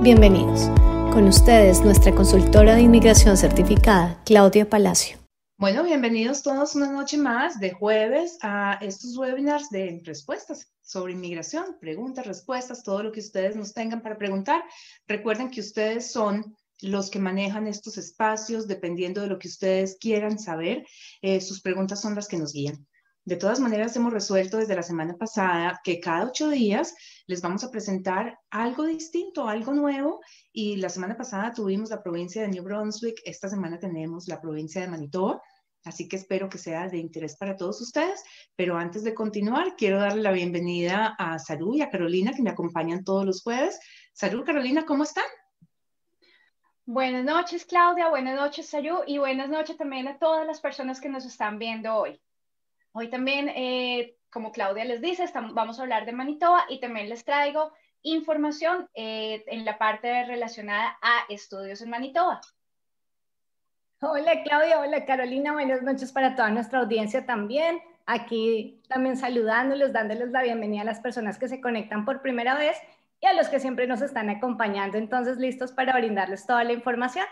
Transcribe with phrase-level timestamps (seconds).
[0.00, 0.68] Bienvenidos.
[1.12, 5.18] Con ustedes, nuestra consultora de inmigración certificada, Claudia Palacio.
[5.56, 11.78] Bueno, bienvenidos todos una noche más de jueves a estos webinars de respuestas sobre inmigración,
[11.80, 14.62] preguntas, respuestas, todo lo que ustedes nos tengan para preguntar.
[15.08, 20.38] Recuerden que ustedes son los que manejan estos espacios, dependiendo de lo que ustedes quieran
[20.38, 20.86] saber,
[21.22, 22.86] eh, sus preguntas son las que nos guían.
[23.24, 26.94] De todas maneras, hemos resuelto desde la semana pasada que cada ocho días
[27.28, 30.20] les vamos a presentar algo distinto, algo nuevo.
[30.50, 34.80] Y la semana pasada tuvimos la provincia de New Brunswick, esta semana tenemos la provincia
[34.80, 35.40] de Manitoba.
[35.84, 38.24] Así que espero que sea de interés para todos ustedes.
[38.56, 42.50] Pero antes de continuar, quiero darle la bienvenida a Saru y a Carolina, que me
[42.50, 43.78] acompañan todos los jueves.
[44.12, 45.24] Saru, Carolina, ¿cómo están?
[46.86, 48.08] Buenas noches, Claudia.
[48.08, 49.02] Buenas noches, Saru.
[49.06, 52.20] Y buenas noches también a todas las personas que nos están viendo hoy.
[52.92, 57.24] Hoy también, eh, como Claudia les dice, vamos a hablar de Manitoba y también les
[57.24, 62.40] traigo información eh, en la parte relacionada a estudios en Manitoba.
[64.00, 67.80] Hola Claudia, hola Carolina, buenas noches para toda nuestra audiencia también.
[68.06, 72.76] Aquí también saludándolos, dándoles la bienvenida a las personas que se conectan por primera vez
[73.20, 74.96] y a los que siempre nos están acompañando.
[74.98, 77.26] Entonces, listos para brindarles toda la información.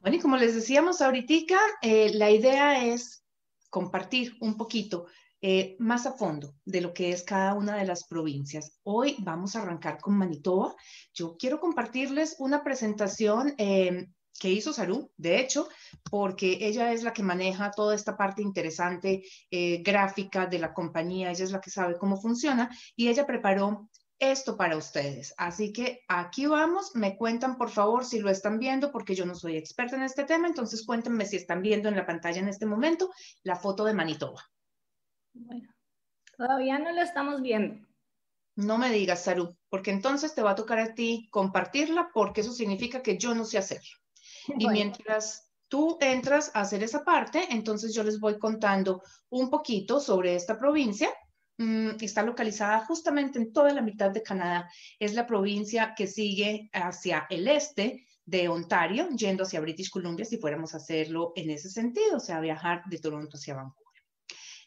[0.00, 3.25] Bueno, y como les decíamos ahorita, eh, la idea es
[3.70, 5.06] compartir un poquito
[5.42, 8.78] eh, más a fondo de lo que es cada una de las provincias.
[8.84, 10.74] Hoy vamos a arrancar con Manitoba.
[11.12, 15.68] Yo quiero compartirles una presentación eh, que hizo Saru, de hecho,
[16.10, 21.30] porque ella es la que maneja toda esta parte interesante eh, gráfica de la compañía,
[21.30, 25.34] ella es la que sabe cómo funciona y ella preparó esto para ustedes.
[25.36, 29.34] Así que aquí vamos, me cuentan por favor si lo están viendo, porque yo no
[29.34, 32.66] soy experta en este tema, entonces cuéntenme si están viendo en la pantalla en este
[32.66, 33.10] momento
[33.42, 34.42] la foto de Manitoba.
[35.34, 35.68] Bueno,
[36.36, 37.86] todavía no lo estamos viendo.
[38.56, 42.52] No me digas, Saru, porque entonces te va a tocar a ti compartirla, porque eso
[42.52, 43.96] significa que yo no sé hacerlo.
[44.58, 50.00] Y mientras tú entras a hacer esa parte, entonces yo les voy contando un poquito
[50.00, 51.10] sobre esta provincia
[52.00, 54.70] está localizada justamente en toda la mitad de Canadá.
[54.98, 60.38] Es la provincia que sigue hacia el este de Ontario, yendo hacia British Columbia, si
[60.38, 63.86] fuéramos a hacerlo en ese sentido, o sea, viajar de Toronto hacia Vancouver.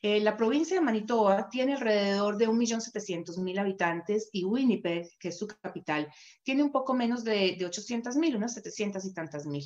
[0.01, 5.45] Eh, la provincia de Manitoba tiene alrededor de 1.700.000 habitantes y Winnipeg, que es su
[5.45, 6.07] capital,
[6.41, 9.65] tiene un poco menos de, de 800.000, unas 700 y tantas mil.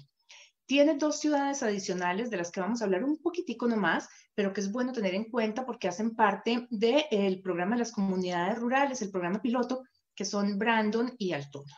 [0.66, 4.62] Tiene dos ciudades adicionales de las que vamos a hablar un poquitico nomás, pero que
[4.62, 9.12] es bueno tener en cuenta porque hacen parte del programa de las comunidades rurales, el
[9.12, 9.84] programa piloto,
[10.16, 11.74] que son Brandon y Altona.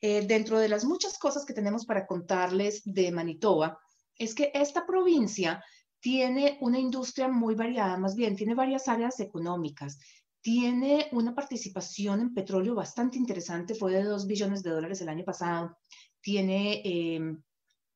[0.00, 3.78] Eh, dentro de las muchas cosas que tenemos para contarles de Manitoba,
[4.16, 5.62] es que esta provincia
[6.00, 9.98] tiene una industria muy variada, más bien tiene varias áreas económicas,
[10.40, 15.24] tiene una participación en petróleo bastante interesante, fue de 2 billones de dólares el año
[15.24, 15.76] pasado,
[16.20, 17.42] tiene em,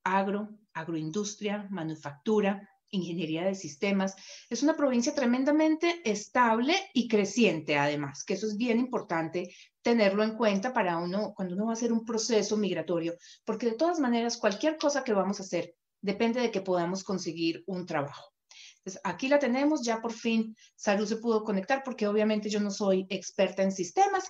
[0.04, 4.14] agro, agroindustria, manufactura, ingeniería de sistemas.
[4.48, 10.36] Es una provincia tremendamente estable y creciente, además, que eso es bien importante tenerlo en
[10.36, 13.14] cuenta para uno, cuando uno va a hacer un proceso migratorio,
[13.44, 17.64] porque de todas maneras, cualquier cosa que vamos a hacer depende de que podamos conseguir
[17.66, 18.32] un trabajo.
[18.78, 22.70] Entonces, aquí la tenemos, ya por fin Salud se pudo conectar, porque obviamente yo no
[22.70, 24.28] soy experta en sistemas,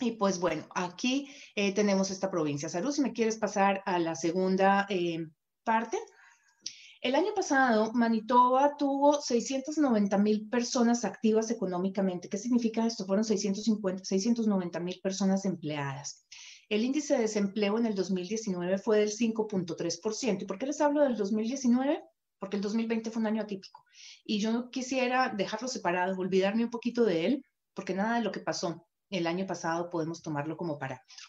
[0.00, 2.68] y pues bueno, aquí eh, tenemos esta provincia.
[2.68, 5.26] Salud, si me quieres pasar a la segunda eh,
[5.62, 5.98] parte.
[7.02, 12.28] El año pasado, Manitoba tuvo 690 mil personas activas económicamente.
[12.28, 13.06] ¿Qué significa esto?
[13.06, 16.26] Fueron 650, 690 mil personas empleadas.
[16.68, 20.42] El índice de desempleo en el 2019 fue del 5.3%.
[20.42, 22.02] ¿Y por qué les hablo del 2019?
[22.38, 23.84] Porque el 2020 fue un año atípico.
[24.24, 27.44] Y yo no quisiera dejarlo separado, olvidarme un poquito de él,
[27.74, 31.26] porque nada de lo que pasó el año pasado podemos tomarlo como parámetro.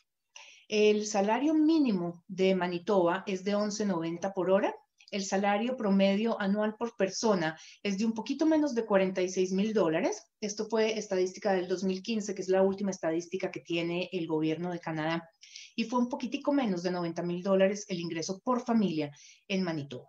[0.68, 4.74] El salario mínimo de Manitoba es de 11.90 por hora.
[5.09, 10.24] El salario promedio anual por persona es de un poquito menos de 46 mil dólares.
[10.40, 14.80] Esto fue estadística del 2015, que es la última estadística que tiene el gobierno de
[14.80, 15.30] Canadá.
[15.75, 19.12] Y fue un poquitico menos de 90 mil dólares el ingreso por familia
[19.50, 20.07] en Manitoba,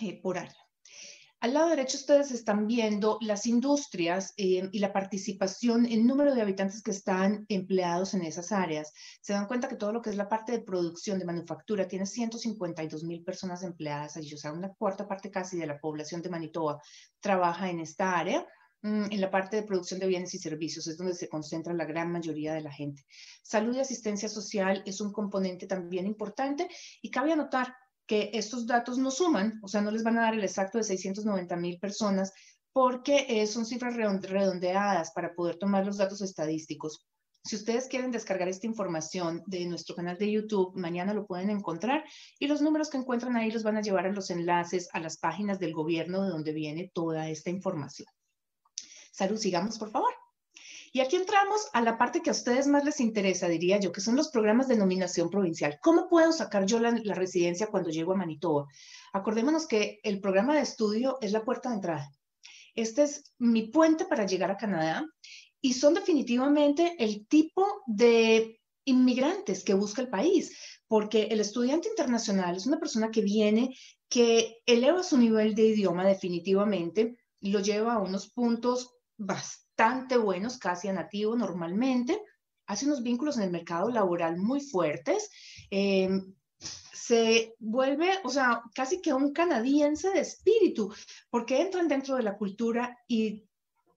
[0.00, 0.65] eh, por año.
[1.46, 6.42] Al lado derecho ustedes están viendo las industrias eh, y la participación en número de
[6.42, 8.92] habitantes que están empleados en esas áreas.
[9.20, 12.04] Se dan cuenta que todo lo que es la parte de producción, de manufactura, tiene
[12.04, 16.30] 152 mil personas empleadas allí, o sea, una cuarta parte casi de la población de
[16.30, 16.82] Manitoba
[17.20, 18.44] trabaja en esta área.
[18.82, 21.84] Mm, en la parte de producción de bienes y servicios es donde se concentra la
[21.84, 23.06] gran mayoría de la gente.
[23.44, 26.68] Salud y asistencia social es un componente también importante
[27.00, 27.72] y cabe anotar
[28.06, 30.84] que estos datos no suman, o sea, no les van a dar el exacto de
[30.84, 32.32] 690 mil personas,
[32.72, 37.06] porque eh, son cifras redondeadas para poder tomar los datos estadísticos.
[37.46, 42.04] Si ustedes quieren descargar esta información de nuestro canal de YouTube, mañana lo pueden encontrar
[42.40, 45.16] y los números que encuentran ahí los van a llevar a los enlaces a las
[45.18, 48.08] páginas del gobierno de donde viene toda esta información.
[49.12, 50.15] Salud, sigamos por favor.
[50.96, 54.00] Y aquí entramos a la parte que a ustedes más les interesa, diría yo, que
[54.00, 55.78] son los programas de nominación provincial.
[55.82, 58.66] ¿Cómo puedo sacar yo la, residencia cuando llego a Manitoba?
[59.12, 62.10] Acordémonos que el programa de estudio es la puerta de entrada.
[62.74, 65.04] Este es mi puente para llegar a Canadá
[65.60, 72.56] y son definitivamente el tipo de inmigrantes que busca el país, porque el estudiante internacional
[72.56, 73.76] es una persona que viene,
[74.08, 80.88] que eleva su nivel de idioma definitivamente, lo lleva a unos puntos bastante buenos, casi
[80.88, 82.20] a nativo normalmente,
[82.66, 85.30] hace unos vínculos en el mercado laboral muy fuertes,
[85.70, 86.08] eh,
[86.58, 90.92] se vuelve, o sea, casi que un canadiense de espíritu,
[91.30, 93.44] porque entran dentro de la cultura y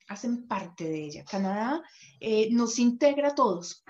[0.08, 1.24] hacen parte de ella.
[1.24, 1.82] Canadá
[2.20, 3.84] eh, nos integra a todos,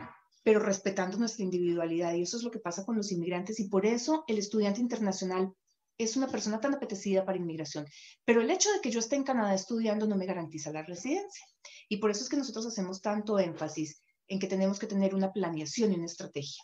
[0.44, 2.14] pero respetando nuestra individualidad.
[2.14, 5.54] Y eso es lo que pasa con los inmigrantes y por eso el estudiante internacional
[6.00, 7.86] es una persona tan apetecida para inmigración.
[8.26, 11.46] Pero el hecho de que yo esté en Canadá estudiando no me garantiza la residencia.
[11.90, 15.34] Y por eso es que nosotros hacemos tanto énfasis en que tenemos que tener una
[15.34, 16.64] planeación y una estrategia.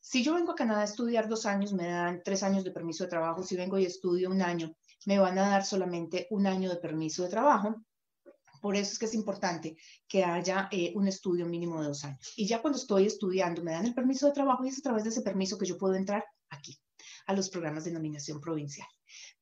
[0.00, 3.04] Si yo vengo a Canadá a estudiar dos años, me dan tres años de permiso
[3.04, 3.42] de trabajo.
[3.42, 4.74] Si vengo y estudio un año,
[5.06, 7.74] me van a dar solamente un año de permiso de trabajo.
[8.60, 9.76] Por eso es que es importante
[10.06, 12.34] que haya eh, un estudio mínimo de dos años.
[12.36, 15.04] Y ya cuando estoy estudiando, me dan el permiso de trabajo y es a través
[15.04, 16.78] de ese permiso que yo puedo entrar aquí,
[17.28, 18.88] a los programas de nominación provincial.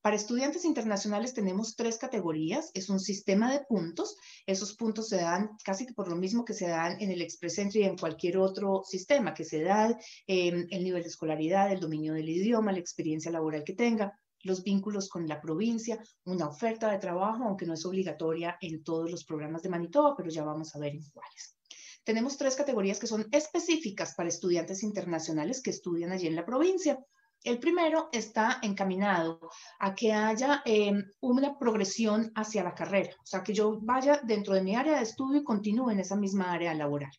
[0.01, 2.69] Para estudiantes internacionales tenemos tres categorías.
[2.73, 4.17] Es un sistema de puntos.
[4.45, 7.57] Esos puntos se dan casi que por lo mismo que se dan en el Express
[7.59, 9.97] Entry y en cualquier otro sistema, que se da
[10.27, 14.13] eh, el nivel de escolaridad, el dominio del idioma, la experiencia laboral que tenga
[14.43, 19.09] los vínculos con la provincia, una oferta de trabajo, aunque no es obligatoria en todos
[19.09, 21.57] los programas de Manitoba, pero ya vamos a ver en cuáles.
[22.03, 26.99] Tenemos tres categorías que son específicas para estudiantes internacionales que estudian allí en la provincia.
[27.43, 29.39] El primero está encaminado
[29.79, 30.91] a que haya eh,
[31.21, 35.03] una progresión hacia la carrera, o sea, que yo vaya dentro de mi área de
[35.03, 37.11] estudio y continúe en esa misma área laboral.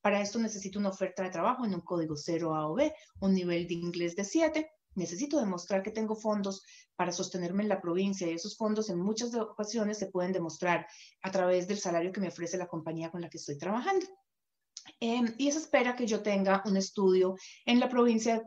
[0.00, 3.34] Para esto necesito una oferta de trabajo en un código 0 A o B, un
[3.34, 6.62] nivel de inglés de 7, necesito demostrar que tengo fondos
[6.96, 10.86] para sostenerme en la provincia y esos fondos en muchas ocasiones se pueden demostrar
[11.22, 14.06] a través del salario que me ofrece la compañía con la que estoy trabajando.
[15.00, 17.36] Eh, y eso espera que yo tenga un estudio
[17.66, 18.42] en la provincia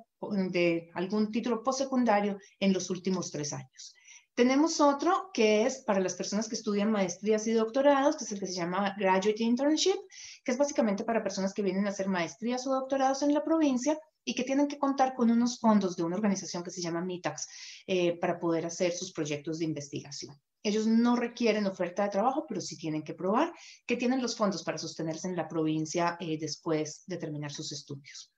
[0.51, 3.95] de algún título postsecundario en los últimos tres años.
[4.33, 8.39] Tenemos otro que es para las personas que estudian maestrías y doctorados, que es el
[8.39, 9.99] que se llama Graduate Internship,
[10.43, 13.99] que es básicamente para personas que vienen a hacer maestrías o doctorados en la provincia
[14.23, 17.47] y que tienen que contar con unos fondos de una organización que se llama MITAX
[17.87, 20.39] eh, para poder hacer sus proyectos de investigación.
[20.63, 23.51] Ellos no requieren oferta de trabajo, pero sí tienen que probar
[23.85, 28.31] que tienen los fondos para sostenerse en la provincia eh, después de terminar sus estudios.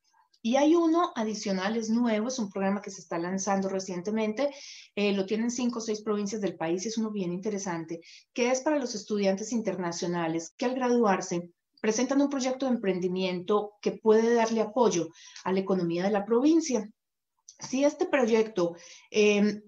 [0.46, 4.50] Y hay uno adicional, es nuevo, es un programa que se está lanzando recientemente,
[4.94, 8.02] eh, lo tienen cinco o seis provincias del país, es uno bien interesante,
[8.34, 11.50] que es para los estudiantes internacionales que al graduarse
[11.84, 15.10] presentan un proyecto de emprendimiento que puede darle apoyo
[15.44, 16.90] a la economía de la provincia.
[17.60, 18.78] Si este proyecto
[19.12, 19.64] eh,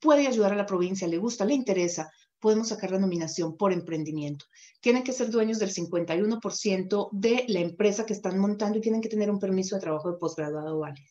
[0.00, 4.46] puede ayudar a la provincia, le gusta, le interesa, podemos sacar la nominación por emprendimiento.
[4.80, 9.08] Tienen que ser dueños del 51% de la empresa que están montando y tienen que
[9.08, 11.06] tener un permiso de trabajo de posgraduado válido.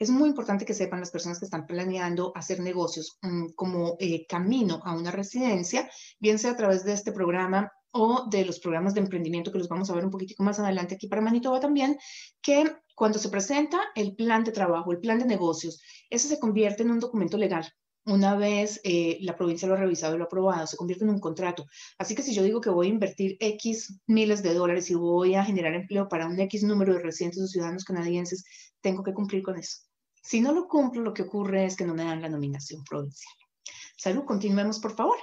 [0.00, 4.26] Es muy importante que sepan las personas que están planeando hacer negocios mm, como eh,
[4.26, 8.94] camino a una residencia, bien sea a través de este programa o de los programas
[8.94, 11.98] de emprendimiento que los vamos a ver un poquitico más adelante aquí para Manitoba también,
[12.40, 15.80] que cuando se presenta el plan de trabajo, el plan de negocios,
[16.10, 17.66] ese se convierte en un documento legal
[18.04, 21.10] una vez eh, la provincia lo ha revisado y lo ha aprobado, se convierte en
[21.10, 21.66] un contrato.
[21.98, 25.34] Así que si yo digo que voy a invertir X miles de dólares y voy
[25.34, 28.44] a generar empleo para un X número de residentes o ciudadanos canadienses,
[28.80, 29.78] tengo que cumplir con eso.
[30.22, 33.32] Si no lo cumplo, lo que ocurre es que no me dan la nominación provincial.
[33.96, 35.16] Salud, continuemos, por favor.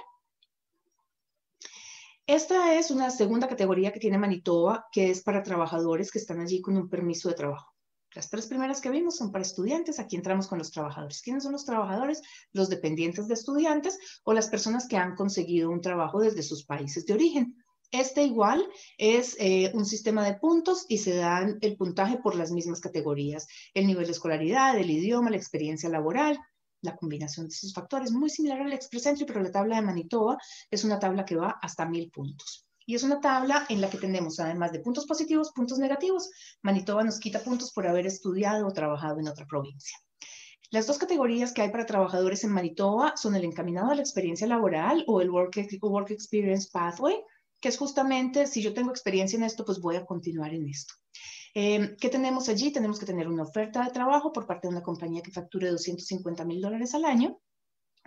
[2.30, 6.60] Esta es una segunda categoría que tiene Manitoba, que es para trabajadores que están allí
[6.60, 7.74] con un permiso de trabajo.
[8.14, 11.22] Las tres primeras que vimos son para estudiantes, aquí entramos con los trabajadores.
[11.22, 12.22] ¿Quiénes son los trabajadores?
[12.52, 17.04] Los dependientes de estudiantes o las personas que han conseguido un trabajo desde sus países
[17.04, 17.56] de origen.
[17.90, 18.64] Este igual
[18.96, 23.48] es eh, un sistema de puntos y se dan el puntaje por las mismas categorías.
[23.74, 26.38] El nivel de escolaridad, el idioma, la experiencia laboral,
[26.82, 28.12] la combinación de esos factores.
[28.12, 30.38] Muy similar al Express Entry, pero la tabla de Manitoba
[30.70, 32.66] es una tabla que va hasta mil puntos.
[32.86, 36.30] Y es una tabla en la que tenemos, además de puntos positivos, puntos negativos.
[36.62, 39.96] Manitoba nos quita puntos por haber estudiado o trabajado en otra provincia.
[40.72, 44.46] Las dos categorías que hay para trabajadores en Manitoba son el encaminado a la experiencia
[44.46, 45.56] laboral o el Work
[46.10, 47.16] Experience Pathway,
[47.60, 50.94] que es justamente, si yo tengo experiencia en esto, pues voy a continuar en esto.
[51.54, 52.72] Eh, ¿Qué tenemos allí?
[52.72, 56.44] Tenemos que tener una oferta de trabajo por parte de una compañía que facture 250
[56.44, 57.40] mil dólares al año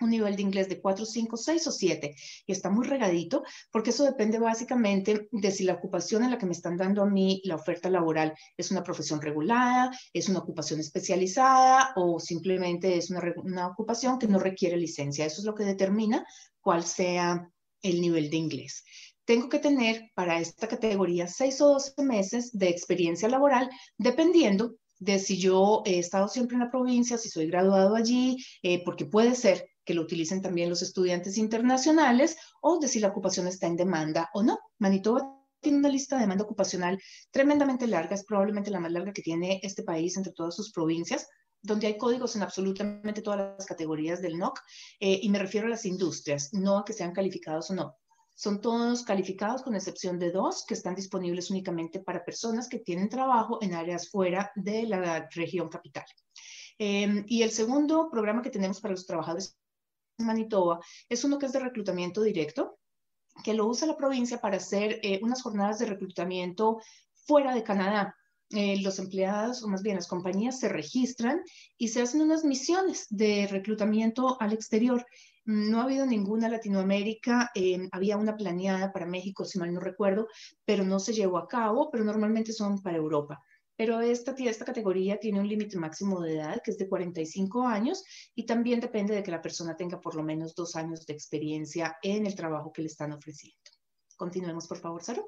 [0.01, 3.91] un nivel de inglés de 4, 5, 6 o 7 y está muy regadito porque
[3.91, 7.41] eso depende básicamente de si la ocupación en la que me están dando a mí
[7.45, 13.21] la oferta laboral es una profesión regulada, es una ocupación especializada o simplemente es una,
[13.43, 15.25] una ocupación que no requiere licencia.
[15.25, 16.25] Eso es lo que determina
[16.59, 17.49] cuál sea
[17.81, 18.83] el nivel de inglés.
[19.25, 25.19] Tengo que tener para esta categoría 6 o 12 meses de experiencia laboral dependiendo de
[25.19, 29.35] si yo he estado siempre en la provincia, si soy graduado allí, eh, porque puede
[29.35, 33.75] ser que lo utilicen también los estudiantes internacionales o de si la ocupación está en
[33.75, 34.57] demanda o no.
[34.79, 36.99] Manitoba tiene una lista de demanda ocupacional
[37.31, 41.27] tremendamente larga, es probablemente la más larga que tiene este país entre todas sus provincias,
[41.61, 44.59] donde hay códigos en absolutamente todas las categorías del NOC,
[44.99, 47.95] eh, y me refiero a las industrias, no a que sean calificados o no.
[48.35, 53.09] Son todos calificados con excepción de dos que están disponibles únicamente para personas que tienen
[53.09, 56.05] trabajo en áreas fuera de la región capital.
[56.79, 59.55] Eh, y el segundo programa que tenemos para los trabajadores
[60.17, 62.79] Manitoba es uno que es de reclutamiento directo,
[63.43, 66.79] que lo usa la provincia para hacer eh, unas jornadas de reclutamiento
[67.25, 68.15] fuera de Canadá.
[68.49, 71.41] Eh, los empleados, o más bien las compañías, se registran
[71.77, 75.03] y se hacen unas misiones de reclutamiento al exterior.
[75.45, 80.27] No ha habido ninguna Latinoamérica, eh, había una planeada para México, si mal no recuerdo,
[80.65, 83.41] pero no se llevó a cabo, pero normalmente son para Europa
[83.75, 88.03] pero esta, esta categoría tiene un límite máximo de edad que es de 45 años
[88.35, 91.97] y también depende de que la persona tenga por lo menos dos años de experiencia
[92.01, 93.59] en el trabajo que le están ofreciendo.
[94.15, 95.25] Continuemos, por favor, Saro.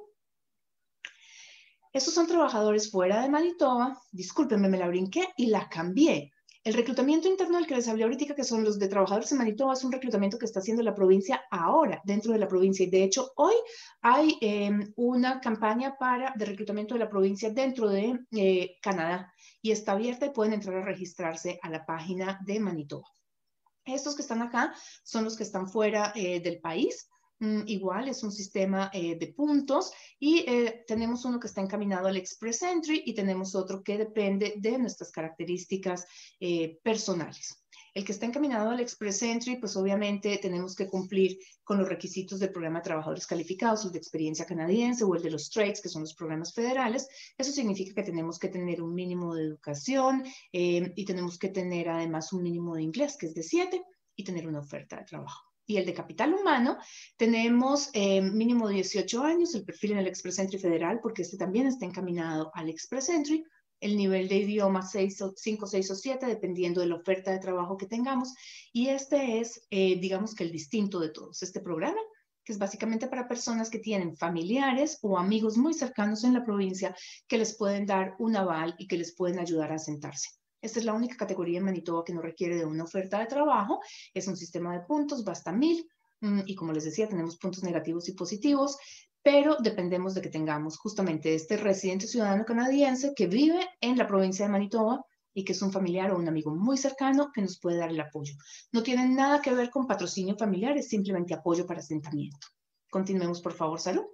[1.92, 4.00] Estos son trabajadores fuera de Manitoba.
[4.12, 6.32] Discúlpenme, me la brinqué y la cambié.
[6.66, 9.74] El reclutamiento interno del que les hablé ahorita, que son los de trabajadores en Manitoba,
[9.74, 12.84] es un reclutamiento que está haciendo la provincia ahora, dentro de la provincia.
[12.84, 13.54] Y de hecho, hoy
[14.02, 19.32] hay em, una campaña para, de reclutamiento de la provincia dentro de eh, Canadá
[19.62, 23.08] y está abierta y pueden entrar a registrarse a la página de Manitoba.
[23.86, 27.08] Estos que están acá son los que están fuera eh, del país.
[27.40, 32.08] Mm, igual es un sistema eh, de puntos y eh, tenemos uno que está encaminado
[32.08, 36.06] al Express Entry y tenemos otro que depende de nuestras características
[36.40, 37.62] eh, personales.
[37.94, 42.40] El que está encaminado al Express Entry, pues obviamente tenemos que cumplir con los requisitos
[42.40, 45.90] del programa de trabajadores calificados, el de experiencia canadiense o el de los trades, que
[45.90, 47.08] son los programas federales.
[47.38, 52.34] Eso significa que tenemos que tener un mínimo de educación y tenemos que tener además
[52.34, 53.82] un mínimo de inglés, que es de 7,
[54.16, 56.78] y tener una oferta de trabajo y el de capital humano,
[57.18, 61.68] tenemos eh, mínimo 18 años, el perfil en el Express Entry federal, porque este también
[61.68, 63.44] está encaminado al Express Entry,
[63.80, 67.78] el nivel de idioma 6, 5, 6 o 7, dependiendo de la oferta de trabajo
[67.78, 68.34] que tengamos.
[68.72, 71.44] Y este es, eh, digamos que el distinto de todos.
[71.44, 72.00] Este programa,
[72.44, 76.96] que es básicamente para personas que tienen familiares o amigos muy cercanos en la provincia
[77.28, 80.30] que les pueden dar un aval y que les pueden ayudar a sentarse.
[80.66, 83.82] Esta es la única categoría en Manitoba que no requiere de una oferta de trabajo.
[84.16, 85.88] Es un sistema de puntos, basta mil.
[86.22, 88.76] Mm, y como les decía, tenemos puntos negativos y positivos,
[89.22, 94.48] pero dependemos de que tengamos justamente este residente ciudadano canadiense que vive en la provincia
[94.48, 95.06] de Manitoba
[95.36, 98.00] y que es un familiar o un amigo muy cercano que nos puede dar el
[98.00, 98.34] apoyo.
[98.72, 102.48] No tiene nada que ver con patrocinio familiar, es simplemente apoyo para asentamiento.
[102.90, 104.06] Continuemos, por favor, salud.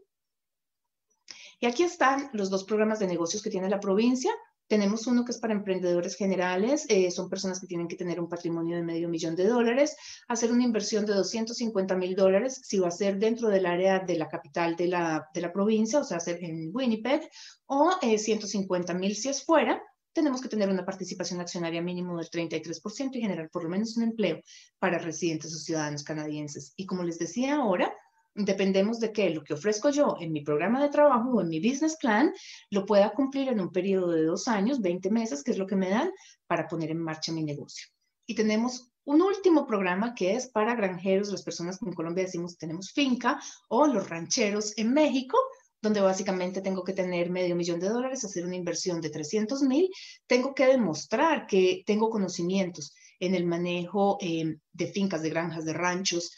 [1.62, 4.34] Y aquí están los dos programas de negocios que tiene la provincia.
[4.72, 8.30] Tenemos uno que es para emprendedores generales, eh, son personas que tienen que tener un
[8.30, 9.98] patrimonio de medio millón de dólares,
[10.30, 14.16] hacer una inversión de 250 mil dólares si va a ser dentro del área de
[14.18, 17.30] la capital de la, de la provincia, o sea, hacer en Winnipeg,
[17.66, 19.84] o 150 eh, mil si es fuera.
[20.14, 24.04] Tenemos que tener una participación accionaria mínimo del 33% y generar por lo menos un
[24.04, 24.40] empleo
[24.80, 26.72] para residentes o ciudadanos canadienses.
[26.78, 27.94] Y como les decía ahora,
[28.36, 31.60] dependemos de que lo que ofrezco yo en mi programa de trabajo o en mi
[31.60, 32.34] business plan
[32.70, 35.76] lo pueda cumplir en un periodo de dos años, 20 meses, que es lo que
[35.76, 36.12] me dan
[36.48, 37.88] para poner en marcha mi negocio.
[38.26, 42.58] Y tenemos un último programa que es para granjeros, las personas que en Colombia decimos
[42.58, 45.38] tenemos finca o los rancheros en México,
[45.82, 49.90] donde básicamente tengo que tener medio millón de dólares, hacer una inversión de 300 mil,
[50.28, 55.74] tengo que demostrar que tengo conocimientos en el manejo eh, de fincas, de granjas, de
[55.74, 56.32] ranchos,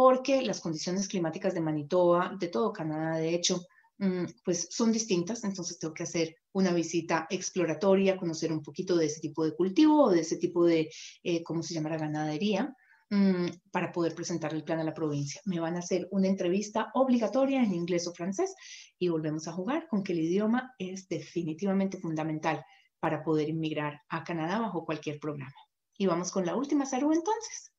[0.00, 3.66] porque las condiciones climáticas de Manitoba, de todo Canadá, de hecho,
[3.98, 9.04] mm, pues son distintas, entonces tengo que hacer una visita exploratoria, conocer un poquito de
[9.04, 10.90] ese tipo de cultivo o de ese tipo de,
[11.22, 12.74] eh, ¿cómo se llama la ganadería?
[13.10, 15.42] Mm, para poder presentar el plan a la provincia.
[15.44, 18.54] Me van a hacer una entrevista obligatoria en inglés o francés
[18.98, 22.64] y volvemos a jugar con que el idioma es definitivamente fundamental
[23.00, 25.52] para poder inmigrar a Canadá bajo cualquier programa.
[25.98, 27.69] Y vamos con la última, Saru, entonces.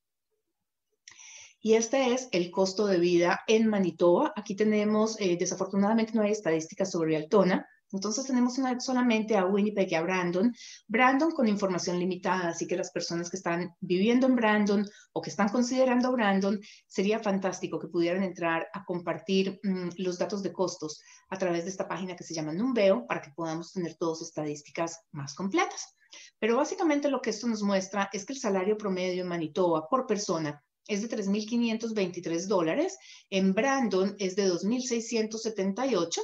[1.61, 4.33] Y este es el costo de vida en Manitoba.
[4.35, 9.91] Aquí tenemos, eh, desafortunadamente no hay estadísticas sobre Altona, entonces tenemos una, solamente a Winnipeg
[9.91, 10.53] y a Brandon.
[10.87, 15.29] Brandon con información limitada, así que las personas que están viviendo en Brandon o que
[15.29, 21.01] están considerando Brandon, sería fantástico que pudieran entrar a compartir mm, los datos de costos
[21.29, 25.01] a través de esta página que se llama Numbeo para que podamos tener todas estadísticas
[25.11, 25.95] más completas.
[26.39, 30.07] Pero básicamente lo que esto nos muestra es que el salario promedio en Manitoba por
[30.07, 32.97] persona es de 3.523 dólares,
[33.29, 36.21] en Brandon es de 2.678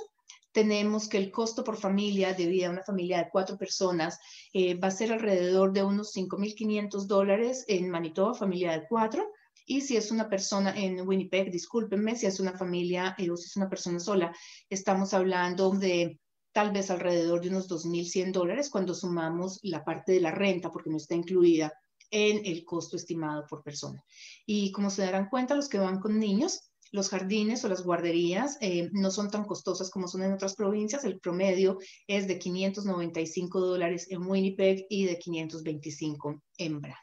[0.57, 4.17] tenemos que el costo por familia de vida, una familia de cuatro personas,
[4.51, 9.29] eh, va a ser alrededor de unos 5.500 dólares en Manitoba, familia de cuatro.
[9.67, 13.45] Y si es una persona en Winnipeg, discúlpenme, si es una familia eh, o si
[13.45, 14.35] es una persona sola,
[14.67, 16.19] estamos hablando de
[16.51, 20.89] tal vez alrededor de unos 2.100 dólares cuando sumamos la parte de la renta, porque
[20.89, 21.71] no está incluida
[22.11, 24.03] en el costo estimado por persona.
[24.45, 28.57] Y como se darán cuenta, los que van con niños, los jardines o las guarderías
[28.61, 31.03] eh, no son tan costosas como son en otras provincias.
[31.03, 36.97] El promedio es de 595 dólares en Winnipeg y de 525 en Brandon.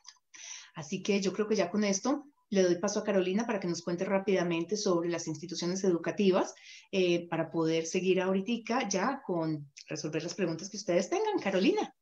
[0.74, 3.68] Así que yo creo que ya con esto le doy paso a Carolina para que
[3.68, 6.54] nos cuente rápidamente sobre las instituciones educativas
[6.92, 11.38] eh, para poder seguir ahorita ya con resolver las preguntas que ustedes tengan.
[11.38, 11.93] Carolina.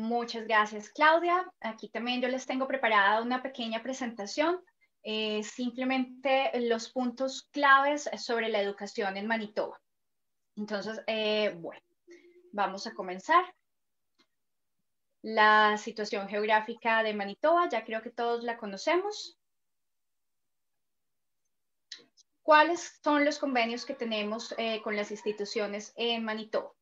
[0.00, 1.46] Muchas gracias, Claudia.
[1.60, 4.58] Aquí también yo les tengo preparada una pequeña presentación
[5.02, 9.78] eh, simplemente los puntos claves sobre la educación en Manitoba.
[10.56, 11.82] Entonces, eh, bueno,
[12.50, 13.44] vamos a comenzar.
[15.20, 19.38] La situación geográfica de Manitoba, ya creo que todos la conocemos.
[22.42, 26.72] ¿Cuáles son los convenios que tenemos eh, con las instituciones en Manitoba?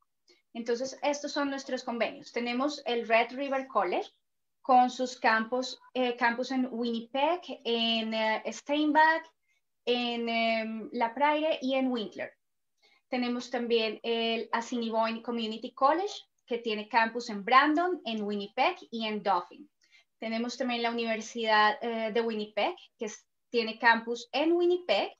[0.54, 2.32] Entonces, estos son nuestros convenios.
[2.32, 4.10] Tenemos el Red River College,
[4.68, 9.24] con sus campos, eh, campus en Winnipeg, en eh, Steinbach,
[9.86, 12.30] en em, La Prairie y en Winkler.
[13.08, 16.12] Tenemos también el Assiniboine Community College,
[16.46, 19.70] que tiene campus en Brandon, en Winnipeg y en Dauphin.
[20.18, 23.11] Tenemos también la Universidad eh, de Winnipeg, que
[23.50, 25.12] tiene campus en Winnipeg.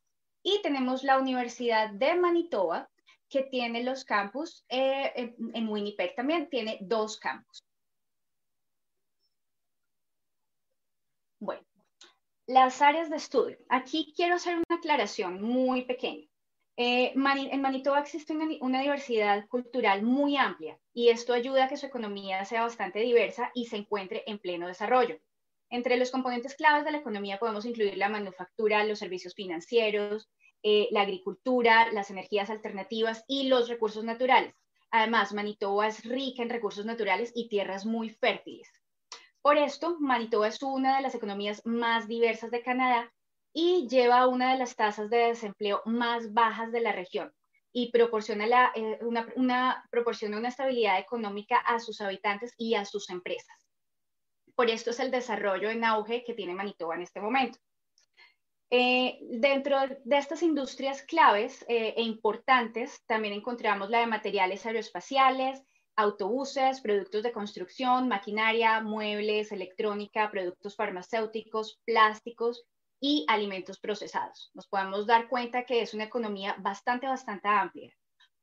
[0.43, 2.91] Y tenemos la Universidad de Manitoba,
[3.29, 7.63] que tiene los campus en Winnipeg también, tiene dos campus.
[11.41, 11.63] Bueno,
[12.47, 13.59] las áreas de estudio.
[13.69, 16.27] Aquí quiero hacer una aclaración muy pequeña.
[16.81, 21.87] Eh, en Manitoba existe una, diversidad cultural muy amplia y esto ayuda a que su
[21.87, 25.19] economía sea bastante diversa y se encuentre en pleno desarrollo.
[25.71, 30.31] Entre los componentes claves de la economía podemos incluir la manufactura, los servicios financieros,
[30.63, 34.55] eh, la agricultura, las energías alternativas y los recursos naturales.
[34.91, 38.69] Además, Manitoba es rica en recursos naturales y tierras muy fértiles.
[39.43, 43.13] Por esto, Manitoba es una de las economías más diversas de Canadá
[43.53, 47.33] y lleva una de las tasas de desempleo más bajas de la región
[47.73, 53.57] y proporciona, eh, una, proporciona una estabilidad económica a sus habitantes y a sus empresas.
[54.55, 57.59] Por esto es el desarrollo en auge que tiene Manitoba en este momento.
[58.71, 65.65] Eh, dentro de estas industrias claves eh, e importantes, también encontramos la de materiales aeroespaciales,
[65.97, 72.65] autobuses, productos de construcción, maquinaria, muebles, electrónica, productos farmacéuticos, plásticos
[73.01, 74.51] y alimentos procesados.
[74.55, 77.93] Nos podemos dar cuenta que es una economía bastante, bastante amplia.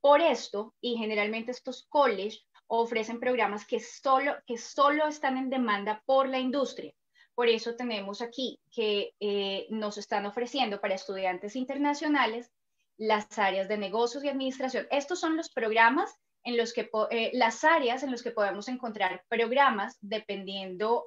[0.01, 6.01] Por esto, y generalmente estos colleges ofrecen programas que solo, que solo están en demanda
[6.05, 6.93] por la industria.
[7.35, 12.51] Por eso tenemos aquí que eh, nos están ofreciendo para estudiantes internacionales
[12.97, 14.87] las áreas de negocios y administración.
[14.89, 19.23] Estos son los programas en los que eh, las áreas en las que podemos encontrar
[19.27, 21.05] programas dependiendo,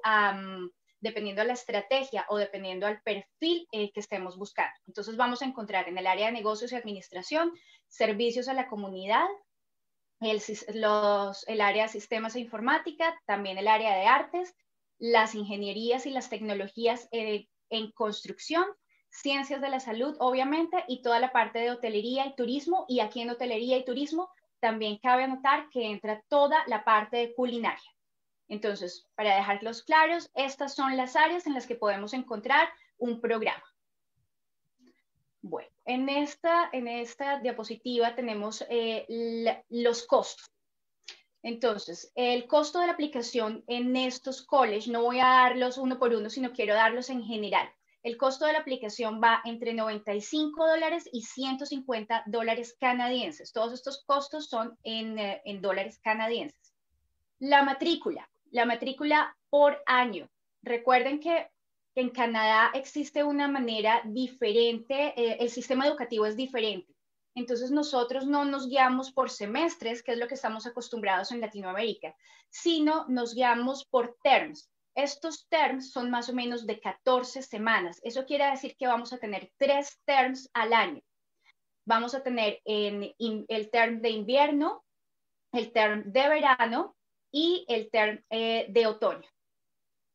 [0.99, 4.73] dependiendo a la estrategia o dependiendo al perfil eh, que estemos buscando.
[4.85, 7.53] Entonces vamos a encontrar en el área de negocios y administración,
[7.87, 9.27] servicios a la comunidad,
[10.19, 10.41] el,
[10.73, 14.53] los, el área de sistemas e informática, también el área de artes,
[14.99, 18.65] las ingenierías y las tecnologías eh, en construcción,
[19.09, 22.85] ciencias de la salud, obviamente, y toda la parte de hotelería y turismo.
[22.87, 27.33] Y aquí en hotelería y turismo también cabe anotar que entra toda la parte de
[27.33, 27.89] culinaria.
[28.47, 33.63] Entonces, para dejarlos claros, estas son las áreas en las que podemos encontrar un programa.
[35.41, 39.05] Bueno, en esta, en esta diapositiva tenemos eh,
[39.69, 40.51] los costos.
[41.41, 46.13] Entonces, el costo de la aplicación en estos colleges, no voy a darlos uno por
[46.13, 47.69] uno, sino quiero darlos en general.
[48.01, 53.51] El costo de la aplicación va entre 95 dólares y 150 dólares canadienses.
[53.51, 56.73] Todos estos costos son eh, en, dólares canadienses.
[57.39, 60.29] La matrícula, la matrícula por año.
[60.61, 61.49] Recuerden que,
[61.95, 66.93] en Canadá existe una manera diferente, eh, el sistema educativo es diferente.
[67.39, 72.13] Entonces nosotros no nos guiamos por semestres, que es lo que estamos acostumbrados en Latinoamérica,
[72.49, 74.69] sino nos guiamos por terms.
[74.93, 78.01] Estos terms son más o menos de 14 semanas.
[78.03, 81.01] Eso quiere decir que vamos a tener tres terms al año.
[81.85, 84.83] Vamos a tener en, el term de invierno,
[85.53, 86.97] el term de verano
[87.31, 89.29] y el term eh, de otoño.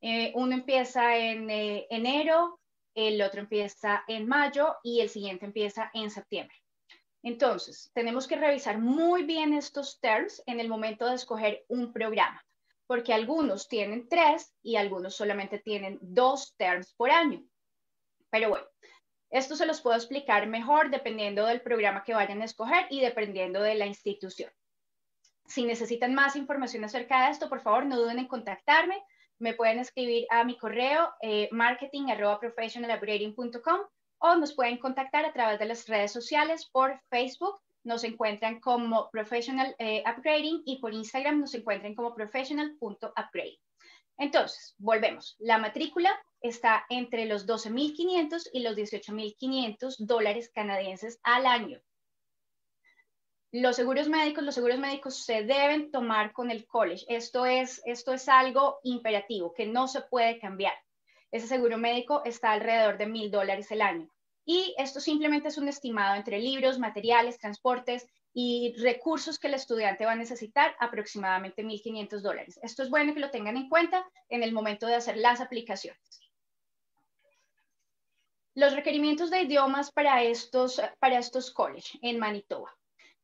[0.02, 2.60] Eh, uno empieza en eh, enero,
[2.94, 6.63] el otro empieza en mayo y el siguiente empieza en septiembre.
[7.24, 12.44] Entonces, tenemos que revisar muy bien estos terms en el momento de escoger un programa,
[12.86, 17.42] porque algunos tienen tres y algunos solamente tienen dos terms por año.
[18.28, 18.66] Pero bueno,
[19.30, 23.62] esto se los puedo explicar mejor dependiendo del programa que vayan a escoger y dependiendo
[23.62, 24.52] de la institución.
[25.46, 29.02] Si necesitan más información acerca de esto, por favor, no duden en contactarme.
[29.38, 31.48] Me pueden escribir a mi correo eh,
[34.26, 37.60] o nos pueden contactar a través de las redes sociales por Facebook.
[37.84, 43.58] Nos encuentran como Professional eh, Upgrading y por Instagram nos encuentran como professional.upgrading.
[44.16, 45.36] Entonces, volvemos.
[45.40, 46.10] La matrícula
[46.40, 51.78] está entre los 12.500 y los 18.500 dólares canadienses al año.
[53.52, 57.04] Los seguros médicos, los seguros médicos se deben tomar con el college.
[57.08, 60.74] Esto es, esto es algo imperativo que no se puede cambiar.
[61.30, 64.13] Ese seguro médico está alrededor de mil dólares el año.
[64.44, 70.04] Y esto simplemente es un estimado entre libros, materiales, transportes y recursos que el estudiante
[70.04, 72.58] va a necesitar, aproximadamente 1.500 dólares.
[72.62, 76.20] Esto es bueno que lo tengan en cuenta en el momento de hacer las aplicaciones.
[78.56, 82.70] Los requerimientos de idiomas para estos, para estos college en Manitoba.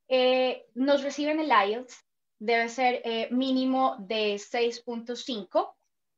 [0.09, 2.05] Eh, nos reciben el IELTS,
[2.39, 5.73] debe ser eh, mínimo de 6.5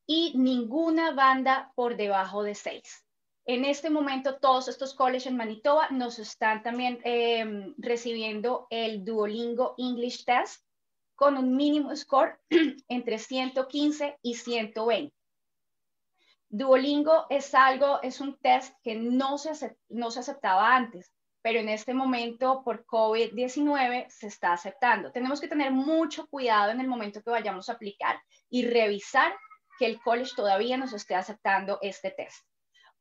[0.06, 3.04] y ninguna banda por debajo de 6.
[3.44, 9.74] En este momento, todos estos colleges en Manitoba nos están también em, recibiendo el Duolingo
[9.78, 10.64] English Test
[11.16, 12.38] con un mínimo score
[12.88, 15.12] entre 115 y 120.
[16.48, 21.68] Duolingo es algo, es un test que no se, no se aceptaba antes, pero en
[21.68, 25.10] este momento por COVID-19 se está aceptando.
[25.10, 29.34] Tenemos que tener mucho cuidado en el momento que vayamos a aplicar y revisar
[29.78, 32.46] que el college todavía nos esté aceptando este test.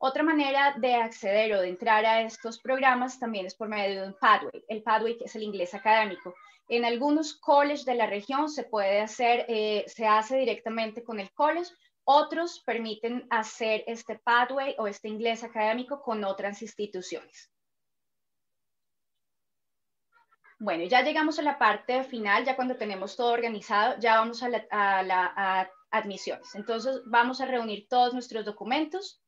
[0.03, 4.07] Otra manera de acceder o de entrar a estos programas también es por medio de
[4.07, 4.65] un Pathway.
[4.67, 6.33] El Pathway que es el inglés académico.
[6.67, 11.31] En algunos colleges de la región se puede hacer, eh, se hace directamente con el
[11.33, 11.69] college.
[12.03, 17.51] Otros permiten hacer este Pathway o este inglés académico con otras instituciones.
[20.57, 24.49] Bueno, ya llegamos a la parte final, ya cuando tenemos todo organizado, ya vamos a
[24.49, 26.55] la, a admisiones.
[26.55, 29.21] Entonces, vamos a reunir todos nuestros documentos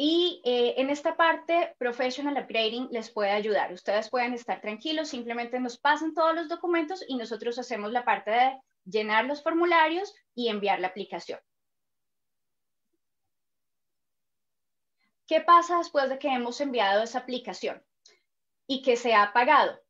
[0.00, 3.72] y eh, en esta parte, Professional Upgrading les puede ayudar.
[3.72, 8.30] Ustedes pueden estar tranquilos, simplemente nos pasan todos los documentos y nosotros hacemos la parte
[8.30, 11.40] de llenar los formularios y enviar la aplicación.
[15.26, 17.84] ¿Qué pasa después de que hemos enviado esa aplicación
[18.68, 19.80] y que se ha pagado?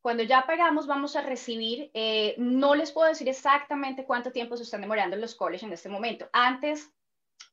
[0.00, 4.64] Cuando ya pagamos, vamos a recibir, eh, no les puedo decir exactamente cuánto tiempo se
[4.64, 6.28] están demorando los colleges en este momento.
[6.32, 6.92] Antes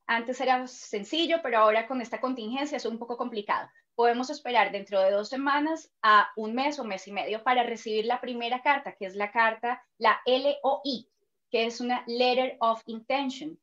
[0.08, 3.70] antes era sencillo, pero ahora con esta contingencia es un poco complicado.
[3.96, 8.06] Podemos esperar dentro de dos semanas a un mes o mes y medio para recibir
[8.06, 11.08] la primera carta, que es la carta, la LOI,
[11.52, 13.60] que es una Letter of Intention.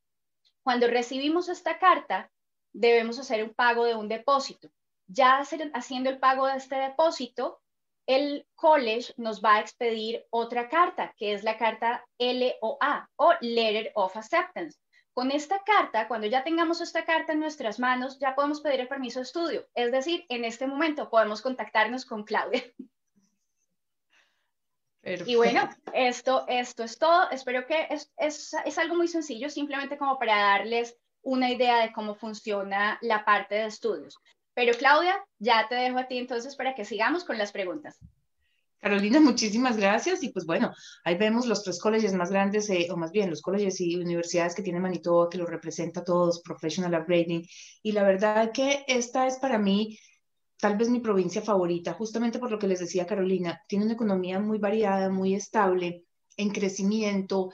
[0.62, 2.30] Cuando recibimos esta carta,
[2.72, 4.68] debemos hacer un pago de un depósito.
[5.06, 7.60] Ya haciendo el pago de este depósito,
[8.06, 13.90] el college nos va a expedir otra carta, que es la carta LOA o Letter
[13.94, 14.78] of Acceptance.
[15.16, 18.88] Con esta carta, cuando ya tengamos esta carta en nuestras manos, ya podemos pedir el
[18.88, 19.66] permiso de estudio.
[19.74, 22.62] Es decir, en este momento podemos contactarnos con Claudia.
[25.02, 27.30] Y bueno, esto, esto es todo.
[27.30, 31.94] Espero que es, es, es, algo muy sencillo, simplemente como para darles una idea de
[31.94, 34.18] cómo funciona la parte de estudios.
[34.52, 37.98] Pero Claudia, ya te dejo a ti entonces para que sigamos con las preguntas.
[38.86, 40.22] Carolina, muchísimas gracias.
[40.22, 40.72] Y pues bueno,
[41.04, 44.54] ahí vemos los tres colegios más grandes, eh, o más bien los colegios y universidades
[44.54, 47.44] que tiene Manitoba, que lo representa a todos, Professional Upgrading.
[47.82, 49.98] Y la verdad que esta es para mí
[50.58, 54.38] tal vez mi provincia favorita, justamente por lo que les decía Carolina, tiene una economía
[54.38, 56.04] muy variada, muy estable
[56.38, 57.50] en crecimiento,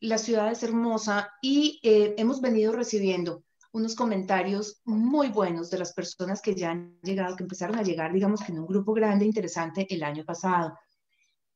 [0.00, 5.92] la ciudad es hermosa y eh, hemos venido recibiendo unos comentarios muy buenos de las
[5.92, 9.24] personas que ya han llegado, que empezaron a llegar, digamos que en un grupo grande
[9.24, 10.74] interesante el año pasado.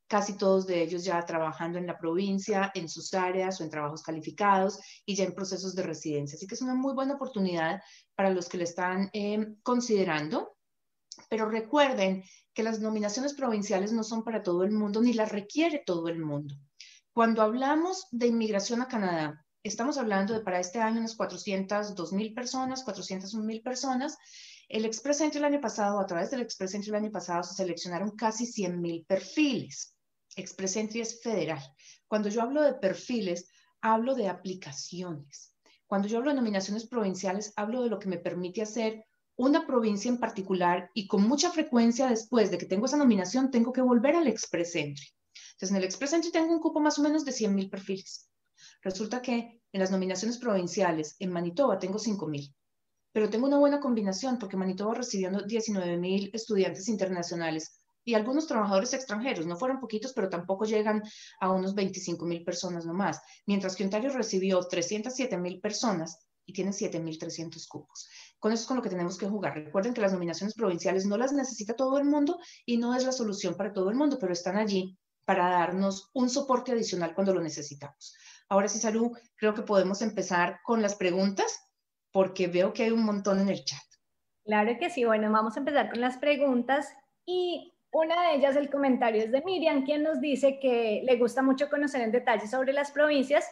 [0.09, 4.03] casi todos de ellos ya trabajando en la provincia, en sus áreas o en trabajos
[4.03, 6.37] calificados y ya en procesos de residencia.
[6.37, 7.81] Así que es una muy buena oportunidad
[8.14, 10.55] para los que le están eh, considerando.
[11.31, 15.83] Pero recuerden que las nominaciones provinciales no son para todo el mundo ni las requiere
[15.87, 16.55] todo el mundo.
[17.14, 22.35] Cuando hablamos de inmigración a Canadá, estamos hablando de para este año unas 402 mil
[22.35, 24.18] personas, 401 mil personas.
[24.68, 27.55] El Express Entry el año pasado, a través del Express Entry el año pasado, se
[27.55, 29.96] seleccionaron casi 100 mil perfiles.
[30.37, 31.62] Express Entry es federal.
[32.09, 35.55] Cuando yo hablo de perfiles, hablo de aplicaciones.
[35.87, 39.05] Cuando yo hablo de nominaciones provinciales, hablo de lo que me permite hacer
[39.37, 43.72] una provincia en particular y con mucha frecuencia después de que tengo esa nominación, tengo
[43.72, 45.07] que volver al Express Entry.
[45.53, 48.32] Entonces, en el Express Entry tengo un cupo más o menos de 100 mil perfiles.
[48.83, 52.55] Resulta que en las nominaciones provinciales, en Manitoba tengo 5 mil,
[53.12, 58.92] pero tengo una buena combinación porque Manitoba recibiendo 19 mil estudiantes internacionales y algunos trabajadores
[58.95, 61.03] extranjeros, no fueron poquitos, pero tampoco llegan
[61.40, 66.73] a unos 25 mil personas nomás, mientras que Ontario recibió 307 mil personas y tiene
[66.73, 68.09] 7.300 cupos.
[68.40, 69.55] Con eso es con lo que tenemos que jugar.
[69.55, 73.12] Recuerden que las nominaciones provinciales no las necesita todo el mundo y no es la
[73.12, 77.40] solución para todo el mundo, pero están allí para darnos un soporte adicional cuando lo
[77.40, 78.16] necesitamos.
[78.53, 81.59] Ahora sí, Salud, creo que podemos empezar con las preguntas
[82.11, 83.81] porque veo que hay un montón en el chat.
[84.45, 85.07] Claro que sí.
[85.07, 86.87] Bueno, vamos a empezar con las preguntas
[87.25, 91.41] y una de ellas, el comentario es de Miriam, quien nos dice que le gusta
[91.41, 93.47] mucho conocer en detalle sobre las provincias,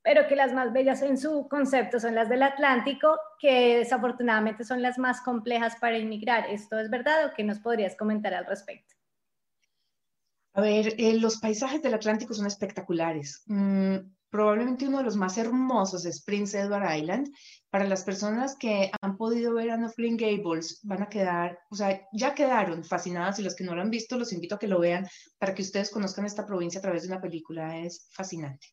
[0.00, 4.80] pero que las más bellas en su concepto son las del Atlántico, que desafortunadamente son
[4.80, 6.48] las más complejas para inmigrar.
[6.48, 8.94] ¿Esto es verdad o qué nos podrías comentar al respecto?
[10.52, 13.42] A ver, eh, los paisajes del Atlántico son espectaculares.
[13.46, 13.96] Mm,
[14.30, 17.28] probablemente uno de los más hermosos es Prince Edward Island.
[17.70, 22.00] Para las personas que han podido ver a Green Gables, van a quedar, o sea,
[22.12, 24.80] ya quedaron fascinadas y los que no lo han visto, los invito a que lo
[24.80, 25.06] vean
[25.38, 27.78] para que ustedes conozcan esta provincia a través de una película.
[27.78, 28.68] Es fascinante.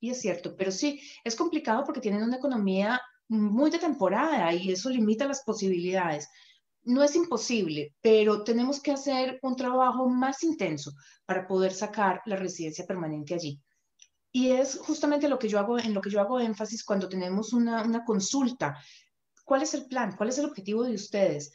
[0.00, 4.70] Y es cierto, pero sí, es complicado porque tienen una economía muy de temporada y
[4.70, 6.28] eso limita las posibilidades
[6.84, 10.92] no es imposible, pero tenemos que hacer un trabajo más intenso
[11.24, 13.60] para poder sacar la residencia permanente allí.
[14.36, 17.52] Y es justamente lo que yo hago, en lo que yo hago énfasis cuando tenemos
[17.52, 18.76] una, consulta.
[19.44, 20.16] ¿Cuál es el plan?
[20.16, 21.52] ¿Cuál es el objetivo de ustedes?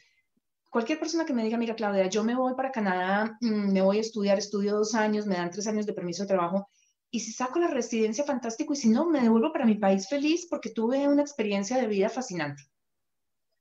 [0.70, 3.98] Cualquier persona que me diga, mira, Claudia, yo me voy para Canadá, mm, me voy
[3.98, 6.68] a estudiar, estudio dos años, me dan tres años de permiso de trabajo,
[7.10, 10.46] y si saco la residencia, fantástico, y si no, me devuelvo para mi país feliz
[10.48, 12.62] porque tuve una experiencia de vida fascinante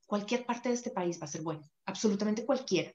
[0.09, 2.91] cualquier parte de este país va a ser bueno, absolutamente cualquiera.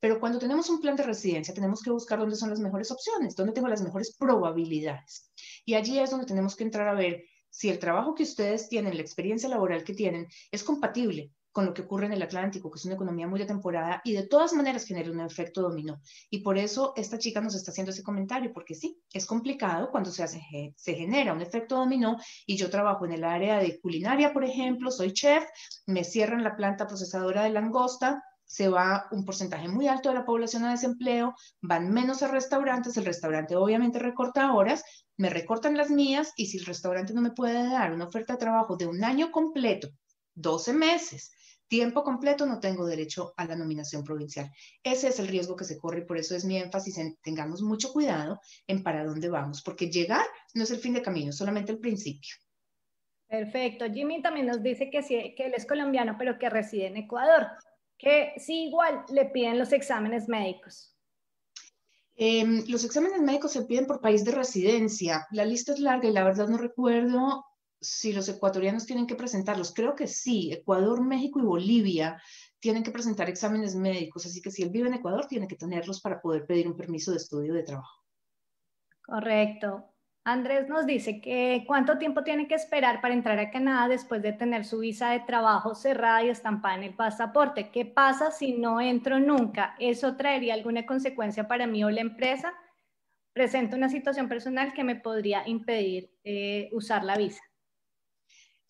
[0.00, 3.34] Pero cuando tenemos un plan de residencia, tenemos que buscar dónde son las mejores opciones,
[3.36, 5.32] dónde tengo las mejores probabilidades.
[5.64, 8.96] Y allí es donde tenemos que entrar a ver si el trabajo que ustedes tienen,
[8.96, 12.78] la experiencia laboral que tienen, es compatible con lo que ocurre en el Atlántico, que
[12.78, 16.00] es una economía muy de temporada y de todas maneras genera un efecto dominó.
[16.28, 20.10] Y por eso esta chica nos está haciendo ese comentario, porque sí, es complicado cuando
[20.10, 20.42] se, hace,
[20.76, 24.90] se genera un efecto dominó y yo trabajo en el área de culinaria, por ejemplo,
[24.90, 25.44] soy chef,
[25.86, 30.24] me cierran la planta procesadora de langosta, se va un porcentaje muy alto de la
[30.24, 34.84] población a desempleo, van menos a restaurantes, el restaurante obviamente recorta horas,
[35.16, 38.40] me recortan las mías y si el restaurante no me puede dar una oferta de
[38.40, 39.88] trabajo de un año completo,
[40.34, 41.32] 12 meses,
[41.68, 44.50] tiempo completo no tengo derecho a la nominación provincial.
[44.82, 47.62] Ese es el riesgo que se corre y por eso es mi énfasis en tengamos
[47.62, 51.72] mucho cuidado en para dónde vamos, porque llegar no es el fin de camino, solamente
[51.72, 52.34] el principio.
[53.26, 53.86] Perfecto.
[53.92, 57.48] Jimmy también nos dice que, sí, que él es colombiano, pero que reside en Ecuador,
[58.04, 60.94] que sí igual le piden los exámenes médicos.
[62.16, 65.26] Em, los exámenes médicos se piden por país de residencia.
[65.32, 67.44] La lista es larga y la verdad no recuerdo
[67.80, 69.74] si los ecuatorianos tienen que presentarlos.
[69.74, 72.22] Creo que sí, Ecuador, México y Bolivia
[72.60, 76.00] tienen que presentar exámenes médicos, así que si él vive en Ecuador, tiene que tenerlos
[76.00, 78.04] para poder pedir un permiso de estudio de trabajo.
[79.02, 79.93] Correcto.
[80.26, 84.32] Andrés nos dice que cuánto tiempo tiene que esperar para entrar a Canadá después de
[84.32, 87.70] tener su visa de trabajo cerrada y estampada en el pasaporte.
[87.70, 89.74] ¿Qué pasa si no entro nunca?
[89.78, 92.54] ¿Eso traería alguna consecuencia para mí o la empresa?
[93.34, 97.42] Presento una situación personal que me podría impedir eh, usar la visa.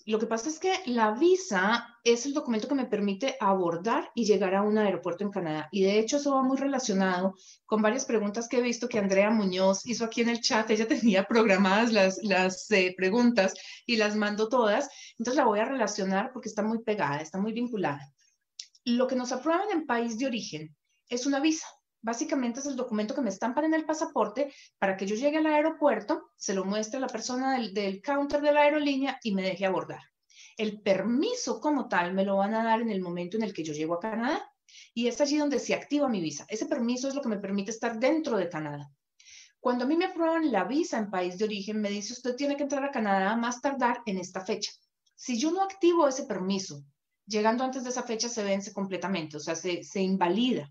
[0.06, 4.26] Lo que pasa es que la visa es el documento que me permite abordar y
[4.26, 5.68] llegar a un aeropuerto en Canadá.
[5.72, 9.30] Y de hecho eso va muy relacionado con varias preguntas que he visto que Andrea
[9.30, 10.68] Muñoz hizo aquí en el chat.
[10.68, 13.54] Ella tenía programadas las, las eh, preguntas
[13.86, 14.90] y las mando todas.
[15.18, 18.12] Entonces la voy a relacionar porque está muy pegada, está muy vinculada.
[18.84, 20.76] Lo que nos aprueban en país de origen
[21.08, 21.66] es una visa.
[22.04, 25.46] Básicamente es el documento que me estampan en el pasaporte para que yo llegue al
[25.46, 29.40] aeropuerto, se lo muestre a la persona del, del counter de la aerolínea y me
[29.40, 30.02] deje abordar.
[30.58, 33.64] El permiso como tal me lo van a dar en el momento en el que
[33.64, 34.52] yo llego a Canadá
[34.92, 36.44] y es allí donde se activa mi visa.
[36.50, 38.90] Ese permiso es lo que me permite estar dentro de Canadá.
[39.58, 42.54] Cuando a mí me aprueban la visa en país de origen, me dice usted tiene
[42.54, 44.72] que entrar a Canadá más tardar en esta fecha.
[45.14, 46.84] Si yo no activo ese permiso,
[47.24, 50.70] llegando antes de esa fecha se vence completamente, o sea, se, se invalida.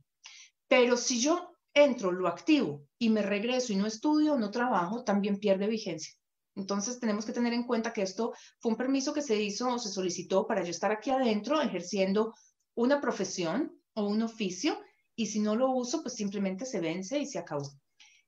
[0.75, 5.37] Pero si yo entro, lo activo y me regreso y no estudio, no trabajo, también
[5.37, 6.11] pierde vigencia.
[6.55, 9.77] Entonces tenemos que tener en cuenta que esto fue un permiso que se hizo o
[9.77, 12.33] se solicitó para yo estar aquí adentro ejerciendo
[12.73, 14.81] una profesión o un oficio
[15.15, 17.69] y si no lo uso, pues simplemente se vence y se acabó.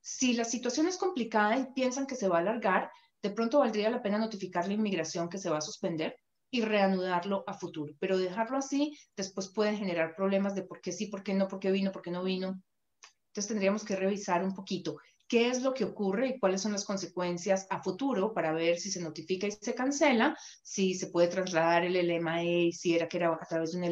[0.00, 2.92] Si la situación es complicada y piensan que se va a alargar,
[3.24, 6.16] de pronto valdría la pena notificar la inmigración que se va a suspender
[6.50, 7.94] y reanudarlo a futuro.
[7.98, 11.60] Pero dejarlo así después puede generar problemas de por qué sí, por qué no, por
[11.60, 12.62] qué vino, por qué no vino.
[13.28, 14.96] Entonces tendríamos que revisar un poquito
[15.28, 18.90] qué es lo que ocurre y cuáles son las consecuencias a futuro para ver si
[18.90, 23.34] se notifica y se cancela, si se puede trasladar el LMA, si era que era
[23.34, 23.84] a través de un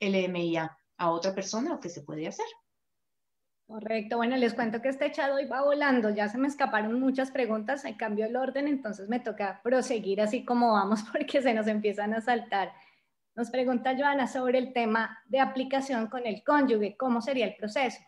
[0.00, 2.46] LMA, a otra persona o qué se puede hacer.
[3.66, 7.30] Correcto, bueno, les cuento que este echado hoy va volando, ya se me escaparon muchas
[7.30, 12.12] preguntas, cambió el orden, entonces me toca proseguir así como vamos porque se nos empiezan
[12.12, 12.72] a saltar.
[13.34, 17.98] Nos pregunta Joana sobre el tema de aplicación con el cónyuge, ¿cómo sería el proceso?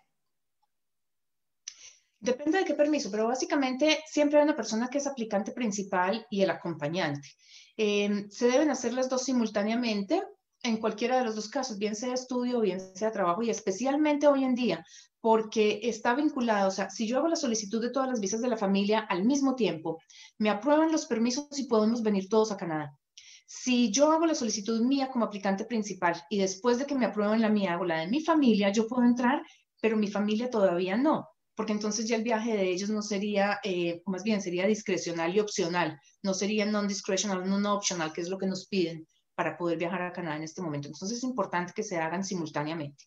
[2.20, 6.42] Depende de qué permiso, pero básicamente siempre hay una persona que es aplicante principal y
[6.42, 7.28] el acompañante.
[7.76, 10.22] Eh, se deben hacer las dos simultáneamente
[10.62, 14.44] en cualquiera de los dos casos, bien sea estudio bien sea trabajo, y especialmente hoy
[14.44, 14.84] en día,
[15.26, 18.46] porque está vinculado, o sea, si yo hago la solicitud de todas las visas de
[18.46, 20.00] la familia al mismo tiempo,
[20.38, 22.96] me aprueban los permisos y podemos venir todos a Canadá.
[23.44, 27.42] Si yo hago la solicitud mía como aplicante principal y después de que me aprueben
[27.42, 29.42] la mía hago la de mi familia, yo puedo entrar,
[29.80, 34.02] pero mi familia todavía no, porque entonces ya el viaje de ellos no sería, eh,
[34.06, 38.68] más bien sería discrecional y opcional, no sería non-discretional, non-optional, que es lo que nos
[38.68, 40.86] piden para poder viajar a Canadá en este momento.
[40.86, 43.06] Entonces es importante que se hagan simultáneamente.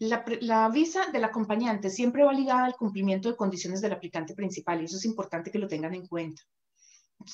[0.00, 4.84] La, visa del acompañante siempre va ligada al cumplimiento de condiciones del aplicante principal y
[4.84, 6.42] eso es importante que lo tengan en cuenta.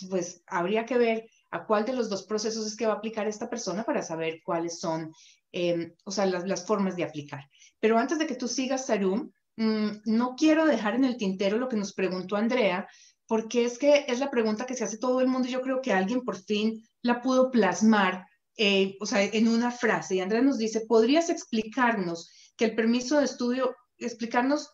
[0.09, 3.29] pues habría que ver a cuál de los dos procesos es que va a aplicar
[3.29, 5.13] esta persona para saber cuáles son,
[5.53, 7.49] em, o sea, las, formas de aplicar.
[7.81, 11.69] Pero antes de que tú sigas, Sarum, mm, no quiero dejar en el tintero lo
[11.69, 12.89] que nos preguntó Andrea,
[13.27, 15.83] porque es que es la pregunta que se hace todo el mundo y yo creo
[15.83, 20.17] que alguien por fin la pudo plasmar, eh, o sea, en una frase.
[20.17, 24.71] Y Andrea nos dice, ¿podrías explicarnos que el permiso de estudio, explicarnos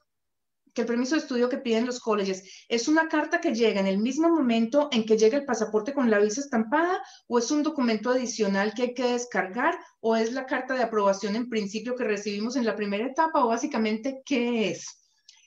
[0.74, 3.86] que el permiso de estudio que piden los colegios es una carta que llega en
[3.86, 7.62] el mismo momento en que llega el pasaporte con la visa estampada o es un
[7.62, 12.04] documento adicional que hay que descargar o es la carta de aprobación en principio que
[12.04, 14.86] recibimos en la primera etapa o básicamente qué es.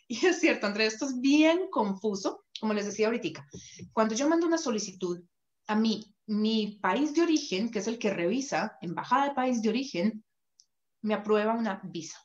[0.05, 3.47] Y es cierto, Andrea, esto es bien confuso, como les decía ahorita.
[3.93, 5.23] Cuando yo mando una solicitud
[5.67, 9.69] a mí, mi país de origen, que es el que revisa, embajada de país de
[9.69, 10.23] origen,
[11.01, 12.22] me aprueba una visa.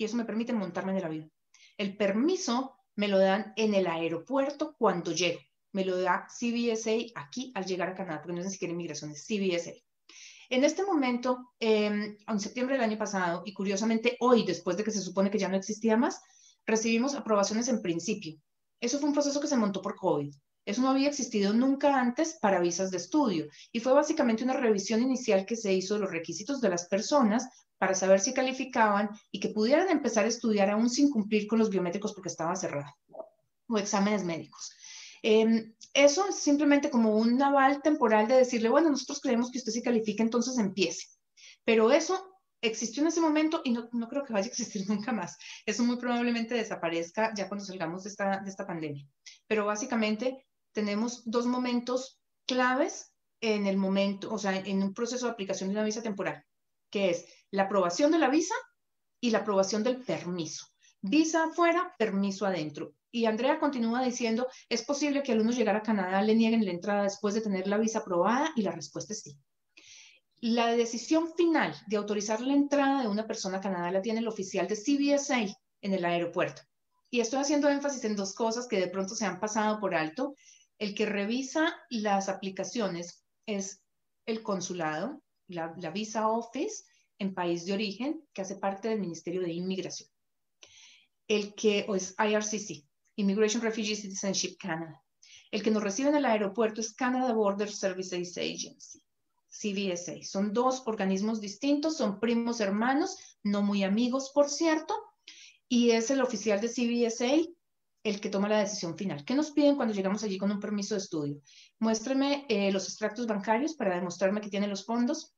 [0.00, 1.32] Y eso me permite montarme en el avión.
[1.76, 5.40] El permiso me lo dan en el aeropuerto cuando llego.
[5.72, 9.10] Me lo da CBSA aquí al llegar a Canadá, porque no es ni siquiera inmigración,
[9.10, 9.72] es CBSA.
[10.48, 15.02] En este momento, en septiembre del año pasado, y curiosamente hoy, después de que se
[15.02, 16.22] supone que ya no existía más,
[16.64, 18.40] recibimos aprobaciones en principio.
[18.80, 20.34] Eso fue un proceso que se montó por COVID.
[20.64, 25.02] Eso no había existido nunca antes para visas de estudio y fue básicamente una revisión
[25.02, 27.48] inicial que se hizo de los requisitos de las personas
[27.80, 31.70] para saber si calificaban y que pudieran empezar a estudiar aún sin cumplir con los
[31.70, 32.94] biométricos porque estaba cerrado
[33.68, 34.70] o exámenes médicos.
[35.22, 39.72] Em, eso es simplemente como un aval temporal de decirle, bueno, nosotros creemos que usted
[39.72, 41.06] sí califica, entonces empiece.
[41.64, 45.12] Pero eso existió en ese momento y no, no, creo que vaya a existir nunca
[45.12, 45.38] más.
[45.64, 49.08] Eso muy probablemente desaparezca ya cuando salgamos de esta, de esta pandemia.
[49.46, 55.32] Pero básicamente tenemos dos momentos claves en el momento, o sea, en un proceso de
[55.32, 56.44] aplicación de una visa temporal,
[56.90, 58.54] que es la aprobación de la visa
[59.20, 60.66] y la aprobación del permiso.
[61.00, 62.94] Visa afuera, permiso adentro.
[63.10, 66.70] Y Andrea continúa diciendo, ¿es posible que al uno llegar a Canadá le nieguen la
[66.70, 68.52] entrada después de tener la visa aprobada?
[68.54, 69.36] Y la respuesta es sí.
[70.40, 74.28] La decisión final de autorizar la entrada de una persona a Canadá la tiene el
[74.28, 76.62] oficial de CBSA en el aeropuerto.
[77.10, 80.34] Y estoy haciendo énfasis en dos cosas que de pronto se han pasado por alto
[80.80, 83.82] el que revisa las aplicaciones es
[84.26, 85.22] el consulado,
[85.54, 86.84] la, Visa Office
[87.18, 90.08] en país de origen, que hace parte del Ministerio de Inmigración.
[91.28, 92.84] El que es IRCC,
[93.16, 95.02] Immigration Refugee Citizenship Canada.
[95.50, 99.02] El que nos recibe en el aeropuerto es Canada Border Services Agency,
[99.50, 100.22] CBSA.
[100.22, 104.94] Son dos organismos distintos, son primos hermanos, no muy amigos, por cierto,
[105.68, 107.50] y es el oficial de CBSA
[108.02, 109.24] el que toma la decisión final.
[109.24, 111.40] ¿Qué nos piden cuando llegamos allí con un permiso de estudio?
[111.78, 115.34] Muéstreme eh, los extractos bancarios para demostrarme que tiene los fondos.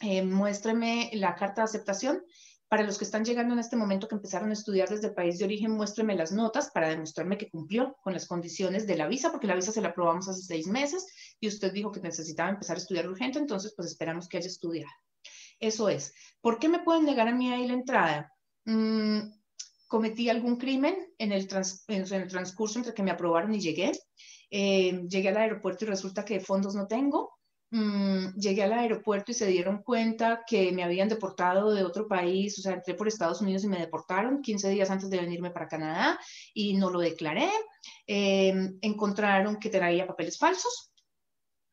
[0.00, 2.24] Eh, muéstreme la carta de aceptación
[2.68, 5.38] Para los que están llegando en este momento que empezaron a estudiar desde el país
[5.38, 9.30] de origen, muéstreme las notas para demostrarme que cumplió con las condiciones de la visa,
[9.30, 11.06] porque la visa se la aprobamos hace seis meses
[11.40, 14.92] y usted dijo que necesitaba empezar a estudiar urgente, entonces pues esperamos que haya estudiado.
[15.58, 16.14] Eso es.
[16.40, 18.32] ¿Por qué me pueden negar a mí ahí la entrada?
[18.64, 19.32] Mm,
[19.88, 21.48] cometí algún crimen en el,
[21.88, 23.92] en el, transcurso entre que me aprobaron y llegué.
[24.50, 27.39] Eh, llegué al aeropuerto y resulta que fondos no tengo.
[27.72, 32.58] Mm, llegué al aeropuerto y se dieron cuenta que me habían deportado de otro país,
[32.58, 35.68] o sea, entré por Estados Unidos y me deportaron 15 días antes de venirme para
[35.68, 36.18] Canadá
[36.52, 37.48] y no lo declaré.
[38.06, 40.92] Em, encontraron que traía papeles falsos,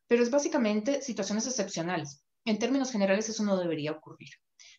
[0.07, 2.23] pero es básicamente situaciones excepcionales.
[2.45, 4.29] En términos generales, eso no debería ocurrir.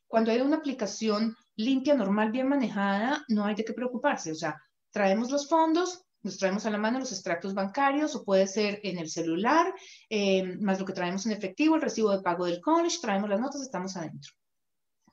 [0.07, 4.33] Cuando hay una aplicación limpia, normal, bien manejada, no hay de qué preocuparse.
[4.33, 4.57] O sea,
[4.91, 8.99] traemos los fondos, nos traemos a la mano los extractos bancarios o puede ser en
[8.99, 9.73] el celular,
[10.11, 13.41] eh, más lo que traemos en efectivo, el recibo de pago del college, traemos las
[13.41, 14.33] notas, estamos adentro.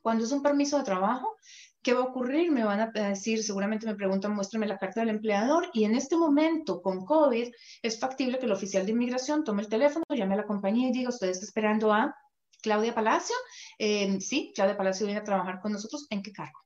[0.02, 1.36] Cuando es un permiso de trabajo,
[1.82, 2.50] ¿qué va a ocurrir?
[2.52, 6.16] Me van a decir, seguramente me preguntan, muéstrame la carta del empleador y en este
[6.16, 7.52] momento con COVID
[7.82, 10.92] es factible que el oficial de inmigración tome el teléfono, llame a la compañía y
[10.92, 12.14] diga, usted está esperando a
[12.62, 13.36] Claudia Palacio.
[13.78, 16.06] Eh, sí, Claudia Palacio viene a trabajar con nosotros.
[16.10, 16.60] ¿En qué cargo?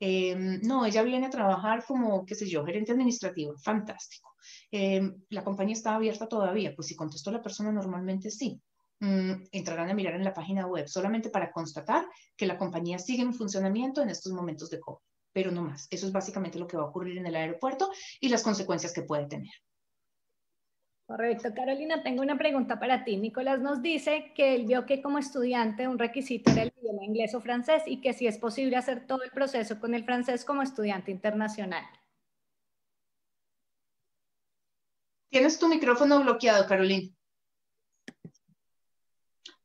[0.00, 4.34] Em, no, ella viene a trabajar como, qué sé yo, gerente administrativo, fantástico.
[4.70, 8.60] Em, la compañía está abierta todavía, pues si contestó la persona normalmente sí.
[9.00, 13.22] Mm, entrarán a mirar en la página web solamente para constatar que la compañía sigue
[13.22, 14.98] en funcionamiento en estos momentos de COVID,
[15.32, 15.86] pero no más.
[15.90, 17.90] Eso es básicamente lo que va a ocurrir en el aeropuerto
[18.20, 19.52] y las consecuencias que puede tener.
[21.10, 21.52] Correcto.
[21.52, 23.16] Carolina, tengo una pregunta para ti.
[23.16, 27.34] Nicolás nos dice que él vio que como estudiante un requisito era el idioma inglés
[27.34, 30.62] o francés y que si es posible hacer todo el proceso con el francés como
[30.62, 31.84] estudiante internacional.
[35.30, 37.12] Tienes tu micrófono bloqueado, Carolina.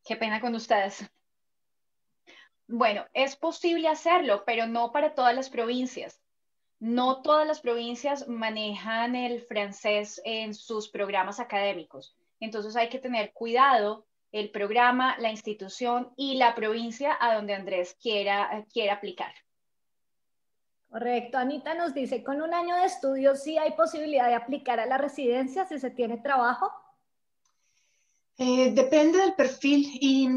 [0.04, 1.06] Qué pena con ustedes.
[2.66, 6.25] Bueno, es posible hacerlo, pero no para todas las provincias
[6.80, 12.16] no todas las provincias manejan el francés en sus programas académicos.
[12.40, 17.96] Entonces hay que tener cuidado el programa, la institución y la provincia a donde Andrés
[18.02, 19.34] quiera, quiera aplicar.
[20.90, 21.38] Correcto.
[21.38, 24.98] Anita nos dice, con un año de estudio, ¿sí hay posibilidad de aplicar a la
[24.98, 26.72] residencia si se tiene trabajo?
[28.38, 30.30] Eh, depende del perfil y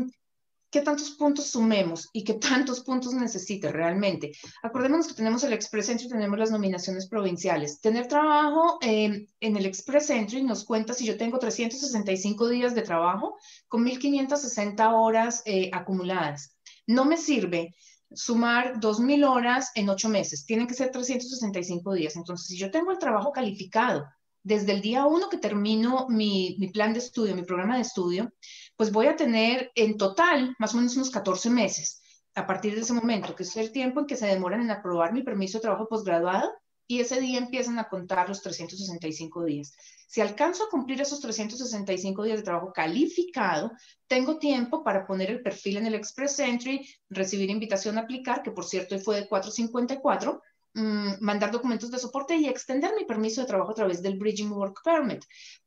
[0.70, 4.32] qué tantos puntos sumemos y qué tantos puntos necesite realmente.
[4.62, 7.80] Acordémonos que tenemos el Express Entry tenemos las nominaciones provinciales.
[7.80, 12.82] Tener trabajo em, en el Express Entry nos cuenta si yo tengo 365 días de
[12.82, 13.36] trabajo
[13.68, 16.56] con 1.560 horas eh, acumuladas.
[16.86, 17.74] No me sirve
[18.10, 20.44] sumar 2.000 horas en 8 meses.
[20.46, 22.16] Tienen que ser 365 días.
[22.16, 24.06] Entonces, si yo tengo el trabajo calificado
[24.48, 28.32] desde el día 1 que termino mi, mi plan de estudio, mi programa de estudio,
[28.76, 32.00] pues voy a tener en total más o menos unos 14 meses
[32.34, 35.12] a partir de ese momento, que es el tiempo en que se demoran en aprobar
[35.12, 36.50] mi permiso de trabajo posgraduado
[36.86, 39.74] y ese día empiezan a contar los 365 días.
[40.06, 43.72] Si alcanzo a cumplir esos 365 días de trabajo calificado,
[44.06, 48.52] tengo tiempo para poner el perfil en el Express Entry, recibir invitación a aplicar, que
[48.52, 50.40] por cierto fue de 454,
[50.74, 54.52] mm, mandar documentos de soporte y extender mi permiso de trabajo a través del Bridging
[54.52, 55.24] Work Permit.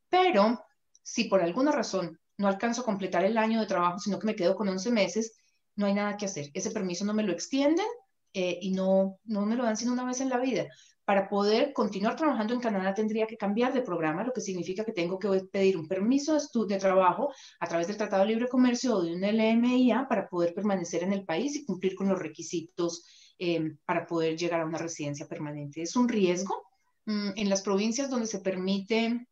[0.09, 0.63] Pero
[1.03, 4.35] si por alguna razón no alcanzo a completar el año de trabajo, sino que me
[4.35, 5.33] quedo con 11 meses,
[5.75, 6.49] no hay nada que hacer.
[6.53, 7.85] Ese permiso no me lo extienden
[8.33, 10.67] eh, y no, no me lo dan sino una vez en la vida.
[11.03, 14.93] Para poder continuar trabajando en Canadá tendría que cambiar de programa, lo que significa que
[14.93, 18.95] tengo que pedir un permiso de, de trabajo a través del Tratado de Libre Comercio
[18.95, 23.03] o de un LMIA para poder permanecer en el país y cumplir con los requisitos
[23.43, 25.81] eh, para poder llegar a una residencia permanente.
[25.81, 26.61] Es un riesgo.
[27.05, 29.27] Mm, en las provincias donde se permite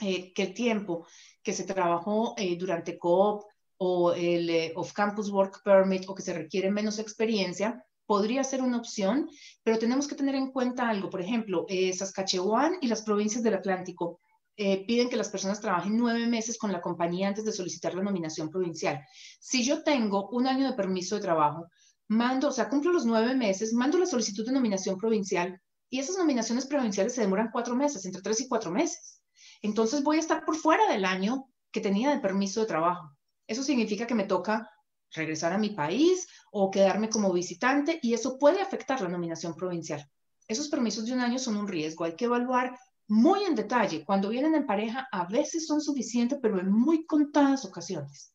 [0.00, 1.06] eh, que el tiempo
[1.42, 3.44] que se trabajó eh, durante COOP
[3.78, 8.78] o el eh, Off-Campus Work Permit o que se requiere menos experiencia, podría ser una
[8.78, 9.28] opción,
[9.62, 11.10] pero tenemos que tener en cuenta algo.
[11.10, 14.20] Por ejemplo, Saskatchewan y las provincias del Atlántico
[14.56, 18.50] piden que las personas trabajen nueve meses con la compañía antes de solicitar la nominación
[18.50, 19.00] provincial.
[19.38, 21.68] Si yo tengo un año de permiso de trabajo,
[22.10, 25.58] mando, o sea, cumplo los nueve meses, mando la solicitud de nominación provincial
[25.88, 29.20] y esas nominaciones provinciales se demoran cuatro meses, entre tres y cuatro meses
[29.62, 33.16] entonces voy a estar por fuera del año que tenía de permiso de trabajo.
[33.46, 34.70] Eso significa que me toca
[35.12, 40.08] regresar a mi país o quedarme como visitante y eso puede afectar la nominación provincial.
[40.46, 44.04] Esos permisos de un año son un riesgo, hay que evaluar muy en detalle.
[44.04, 48.32] Cuando vienen en pareja, a veces son suficientes, pero en muy contadas ocasiones.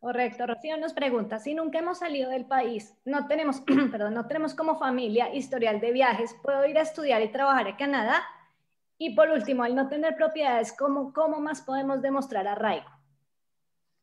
[0.00, 0.46] Correcto.
[0.46, 4.78] Rocío nos pregunta, si nunca hemos salido del país, no tenemos, perdón, no tenemos como
[4.78, 8.22] familia historial de viajes, ¿puedo ir a estudiar y trabajar en Canadá?
[8.98, 12.90] Y por último, al no tener propiedades, ¿cómo, cómo más podemos demostrar arraigo?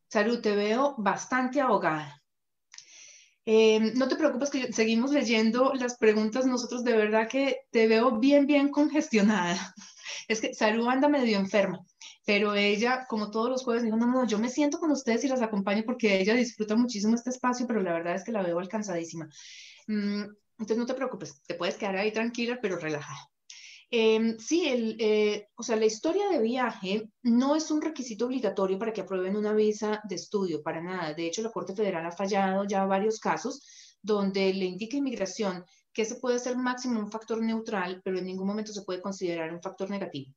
[0.10, 2.23] Salud, te veo bastante abogada.
[3.46, 6.46] Em, no te preocupes que seguimos leyendo las preguntas.
[6.46, 9.74] Nosotros de verdad que te veo bien, bien congestionada.
[10.28, 11.80] Es que Saru anda medio enferma,
[12.26, 15.28] pero ella, como todos los jueves, dijo, no, no, yo me siento con ustedes y
[15.28, 18.60] las acompaño porque ella disfruta muchísimo este espacio, pero la verdad es que la veo
[18.60, 19.28] alcanzadísima.
[19.88, 20.24] Mm,
[20.60, 23.33] entonces no te preocupes, te puedes quedar ahí tranquila, pero relajada.
[23.96, 28.80] Em, sí, el, eh, o sea, la historia de viaje no es un requisito obligatorio
[28.80, 31.14] para que aprueben una visa de estudio, para nada.
[31.14, 33.62] De hecho, la Corte Federal ha fallado ya varios casos
[34.02, 35.64] donde le indica inmigración
[35.94, 39.54] que ese puede ser máximo un factor neutral, pero en ningún momento se puede considerar
[39.54, 40.34] un factor negativo.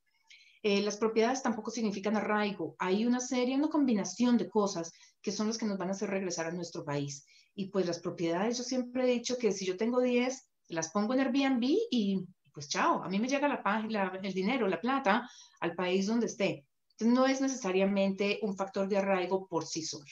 [0.62, 2.76] Eh, las propiedades tampoco significan arraigo.
[2.78, 4.92] Hay una serie, una combinación de cosas
[5.22, 7.24] que son las que nos van a hacer regresar a nuestro país.
[7.54, 11.14] Y pues las propiedades, yo siempre he dicho que si yo tengo 10, las pongo
[11.14, 12.26] en Airbnb y
[12.56, 15.28] pues chao, a mí me llega la, el dinero, la plata
[15.60, 16.64] al país donde esté.
[16.92, 20.10] Entonces no es necesariamente un factor de arraigo por sí solo.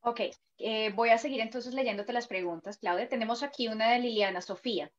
[0.00, 0.22] Ok,
[0.58, 3.08] eh, voy a seguir entonces leyéndote las preguntas, Claudia.
[3.08, 4.90] Tenemos aquí una de Liliana Sofía.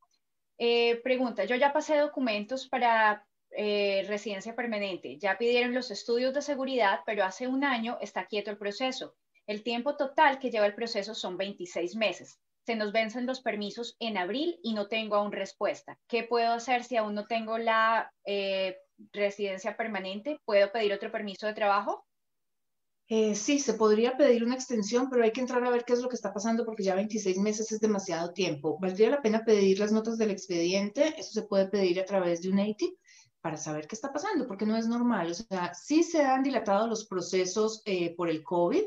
[0.56, 6.40] Eh, pregunta, yo ya pasé documentos para eh, residencia permanente, ya pidieron los estudios de
[6.40, 9.16] seguridad, pero hace un año está quieto el proceso.
[9.46, 13.96] El tiempo total que lleva el proceso son 26 meses se nos vencen los permisos
[13.98, 15.98] en abril y no tengo aún respuesta.
[16.08, 18.76] ¿Qué puedo hacer si aún no tengo la eh,
[19.12, 20.40] residencia permanente?
[20.44, 22.06] ¿Puedo pedir otro permiso de trabajo?
[23.08, 26.00] Eh, sí, se podría pedir una extensión, pero hay que entrar a ver qué es
[26.00, 28.78] lo que está pasando porque ya 26 meses es demasiado tiempo.
[28.80, 32.48] Valdría la pena pedir las notas del expediente, eso se puede pedir a través de
[32.48, 32.96] un ATIP
[33.42, 35.32] para saber qué está pasando, porque no es normal.
[35.32, 38.84] O sea, sí se han dilatado los procesos eh, por el COVID,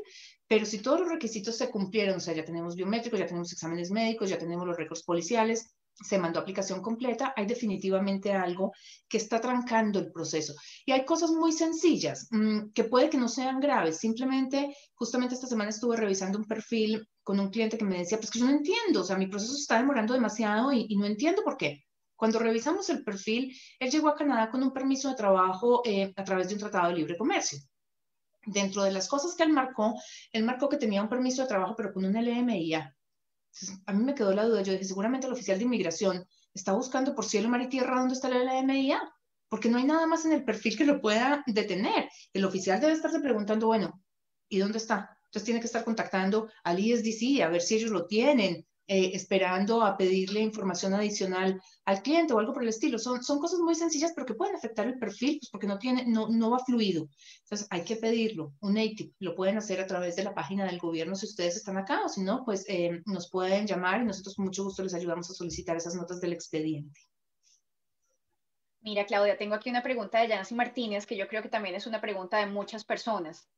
[0.48, 3.90] pero si todos los requisitos se cumplieron, o sea, ya tenemos biométricos, ya tenemos exámenes
[3.90, 8.72] médicos, ya tenemos los récords policiales, se mandó aplicación completa, hay definitivamente algo
[9.08, 10.54] que está trancando el proceso.
[10.84, 13.98] Y hay cosas muy sencillas mm, que puede que no sean graves.
[13.98, 18.30] Simplemente, justamente esta semana estuve revisando un perfil con un cliente que me decía, pues
[18.30, 21.56] que yo no entiendo, o sea, mi proceso está demorando demasiado y, no entiendo por
[21.56, 21.82] qué.
[22.14, 26.24] Cuando revisamos el perfil, él llegó a Canadá con un permiso de trabajo eh, a
[26.24, 27.58] través de un tratado de libre comercio
[28.46, 29.94] dentro de las cosas que él marcó,
[30.32, 32.96] él marcó que tenía un permiso de trabajo, pero con un LMIA.
[33.86, 37.14] a mí me quedó la duda, yo dije, seguramente el oficial de inmigración está buscando
[37.14, 39.00] por cielo, mar y tierra dónde está el LMIA,
[39.48, 42.08] porque no hay nada más en el perfil que lo pueda detener.
[42.32, 44.02] El oficial debe estarse preguntando, bueno,
[44.48, 45.16] ¿y dónde está?
[45.26, 49.82] Entonces tiene que estar contactando al ISDC a ver si ellos lo tienen, eh, esperando
[49.82, 52.98] a pedirle información adicional al cliente o algo por el estilo.
[52.98, 56.04] Son, son cosas muy sencillas, pero que pueden afectar el perfil, pues porque no, tiene,
[56.06, 57.08] no, no va fluido.
[57.42, 58.54] Entonces hay que pedirlo.
[58.60, 61.76] Un ATIP lo pueden hacer a través de la página del gobierno si ustedes están
[61.78, 64.94] acá o si no, pues eh, nos pueden llamar y nosotros con mucho gusto les
[64.94, 67.00] ayudamos a solicitar esas notas del expediente.
[68.82, 71.88] Mira, Claudia, tengo aquí una pregunta de Yancy Martínez, que yo creo que también es
[71.88, 73.48] una pregunta de muchas personas.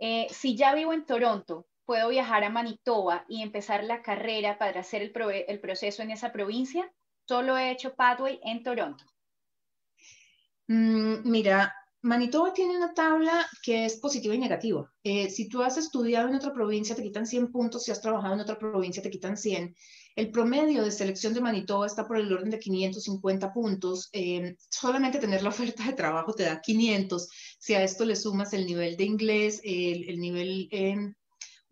[0.00, 4.80] Eh, si ya vivo en Toronto, puedo viajar a Manitoba y empezar la carrera para
[4.80, 5.12] hacer el,
[5.48, 6.90] el proceso en esa provincia.
[7.26, 9.04] Solo he hecho Pathway en Toronto.
[10.68, 11.74] Mm, mira,
[12.04, 14.92] Manitoba tiene una tabla que es positiva y negativa.
[15.02, 17.84] Eh, si tú has estudiado en otra provincia, te quitan 100 puntos.
[17.84, 19.74] Si has trabajado en otra provincia, te quitan 100.
[20.16, 24.10] El promedio de selección de Manitoba está por el orden de 550 puntos.
[24.12, 27.28] Eh, solamente tener la oferta de trabajo te da 500.
[27.58, 31.14] Si a esto le sumas el nivel de inglés, el, el nivel eh,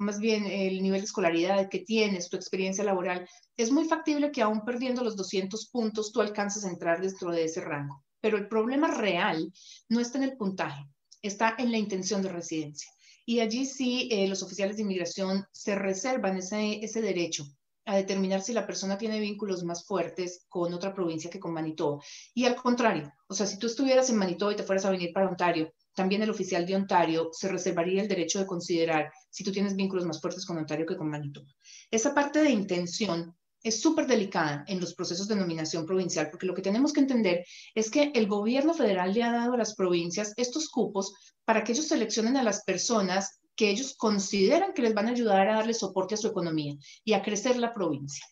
[0.02, 4.42] más bien el nivel de escolaridad que tienes, tu experiencia laboral, es muy factible que
[4.42, 8.04] aún perdiendo los 200 puntos tú alcances a entrar dentro de ese rango.
[8.20, 9.52] Pero el problema real
[9.88, 10.84] no está en el puntaje,
[11.22, 12.90] está en la intención de residencia.
[13.24, 17.44] Y allí sí eh, los oficiales de inmigración se reservan ese, ese derecho
[17.84, 22.02] a determinar si la persona tiene vínculos más fuertes con otra provincia que con Manitoba.
[22.34, 25.12] Y al contrario, o sea, si tú estuvieras en Manitoba y te fueras a venir
[25.12, 29.52] para Ontario, también el oficial de Ontario se reservaría el derecho de considerar si tú
[29.52, 31.46] tienes vínculos más fuertes con Ontario que con Manitoba.
[31.90, 36.54] Esa parte de intención es súper delicada en los procesos de nominación provincial, porque lo
[36.54, 40.34] que tenemos que entender es que el gobierno federal le ha dado a las provincias
[40.36, 41.14] estos cupos
[41.44, 45.48] para que ellos seleccionen a las personas que ellos consideran que les van a ayudar
[45.48, 46.74] a darle soporte a su economía
[47.04, 48.24] y a crecer la provincia.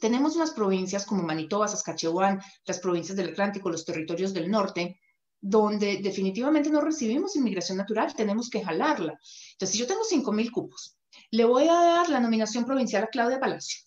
[0.00, 5.00] Tenemos unas provincias como Manitoba, Saskatchewan, las provincias del Atlántico, los territorios del norte,
[5.46, 9.12] donde definitivamente no recibimos inmigración natural, tenemos que jalarla.
[9.52, 10.96] Entonces, si yo tengo 5.000 cupos,
[11.32, 13.82] le voy a dar la nominación provincial a Claudia Palacio,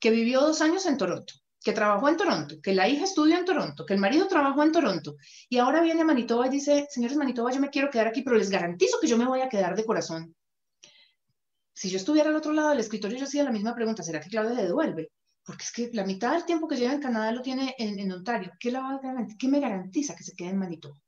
[0.00, 3.44] que vivió dos años en Toronto, que trabajó en Toronto, que la hija estudió en
[3.44, 5.16] Toronto, que el marido trabajó en Toronto,
[5.50, 8.38] y ahora viene a Manitoba y dice, señores Manitoba, yo me quiero quedar aquí, pero
[8.38, 10.34] les garantizo que yo me voy a quedar de corazón.
[11.74, 14.30] Si yo estuviera al otro lado del escritorio, yo hacía la misma pregunta, ¿será que
[14.30, 15.10] Claudia le devuelve?
[15.44, 18.52] Porque es que la mitad del tiempo que lleva en Canadá lo tiene en, Ontario.
[18.60, 19.00] ¿Qué, la
[19.38, 21.00] ¿Qué me garantiza que se quede en Manitoba?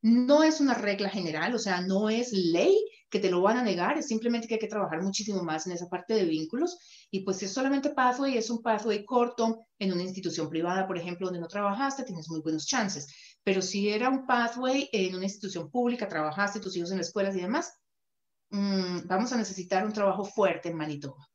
[0.00, 2.76] No es una regla general, o sea, no es ley
[3.08, 5.74] que te lo van a negar, es simplemente que hay que trabajar muchísimo más en
[5.74, 6.78] esa parte de vínculos.
[7.10, 10.96] Y pues si es solamente pathway, es un pathway corto en una institución privada, por
[10.96, 13.06] ejemplo, donde no trabajaste, tienes muy buenos chances.
[13.44, 17.36] Pero si era un pathway en una institución pública, trabajaste, tus hijos en las escuelas
[17.36, 17.78] y demás,
[18.50, 21.31] mmm, vamos a necesitar un trabajo fuerte en Manitoba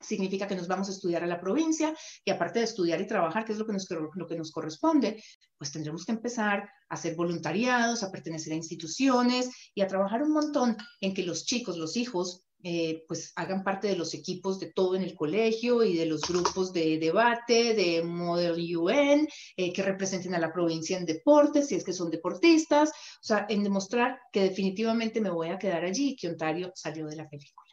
[0.00, 1.94] significa que nos vamos a estudiar a la provincia
[2.24, 5.22] y aparte de estudiar y trabajar, que es lo que nos, corresponde,
[5.58, 10.32] pues tendremos que empezar a hacer voluntariados, a pertenecer a instituciones y a trabajar un
[10.32, 14.70] montón en que los chicos, los hijos, eh, pues hagan parte de los equipos de
[14.70, 19.26] todo en el colegio y de los grupos de debate, de Model UN,
[19.56, 23.46] eh, que representen a la provincia en deportes, si es que son deportistas, o sea,
[23.48, 27.28] en demostrar que definitivamente me voy a quedar allí y que Ontario salió de la
[27.28, 27.69] película.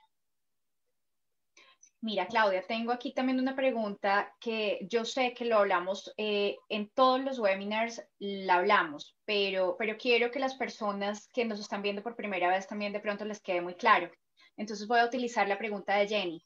[2.01, 6.89] Mira, Claudia, tengo aquí también una pregunta que yo sé que lo hablamos eh, en
[6.91, 12.03] todos los webinars, la hablamos, pero, pero quiero que las personas que nos están viendo
[12.03, 14.11] por primera vez también de pronto les quede muy claro.
[14.57, 16.45] Entonces voy a utilizar la pregunta de Jenny.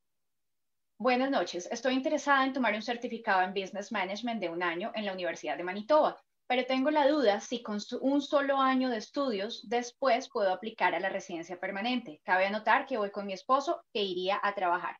[0.98, 5.06] Buenas noches, estoy interesada en tomar un certificado en Business Management de un año en
[5.06, 9.68] la Universidad de Manitoba, pero tengo la duda si con un solo año de estudios
[9.68, 12.22] después puedo aplicar a la residencia permanente.
[12.24, 14.96] Cabe anotar que voy con mi esposo que iría a trabajar.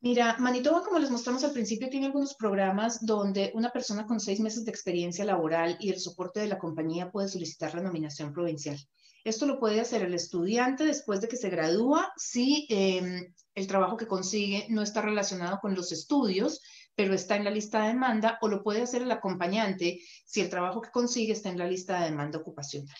[0.00, 4.38] Mira, Manitoba, como les mostramos al principio, tiene algunos programas donde una persona con seis
[4.38, 8.78] meses de experiencia laboral y el soporte de la compañía puede solicitar la nominación provincial.
[9.24, 13.96] Esto lo puede hacer el estudiante después de que se gradúa si em, el trabajo
[13.96, 16.62] que consigue no está relacionado con los estudios,
[16.94, 20.48] pero está en la lista de demanda, o lo puede hacer el acompañante si el
[20.48, 22.96] trabajo que consigue está en la lista de demanda ocupacional.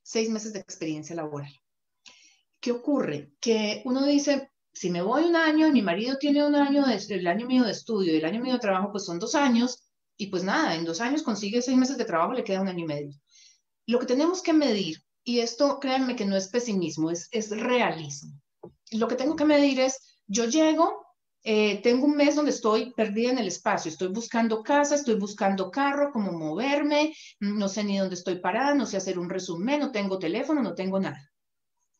[0.00, 1.52] Seis meses de experiencia laboral.
[2.60, 3.32] ¿Qué ocurre?
[3.40, 7.26] Que uno dice, si me voy un año mi marido tiene un año, de, el
[7.26, 10.26] año mío de estudio y el año mío de trabajo, pues son dos años, y
[10.26, 12.86] pues nada, en dos años consigue seis meses de trabajo, le queda un año y
[12.86, 13.14] medio.
[13.86, 18.38] Lo que tenemos que medir, y esto créanme que no es pesimismo, es, es realismo.
[18.92, 21.06] Lo que tengo que medir es, yo llego,
[21.42, 25.70] eh, tengo un mes donde estoy perdida en el espacio, estoy buscando casa, estoy buscando
[25.70, 29.90] carro, cómo moverme, no sé ni dónde estoy parada, no sé hacer un resumen, no
[29.90, 31.32] tengo teléfono, no tengo nada.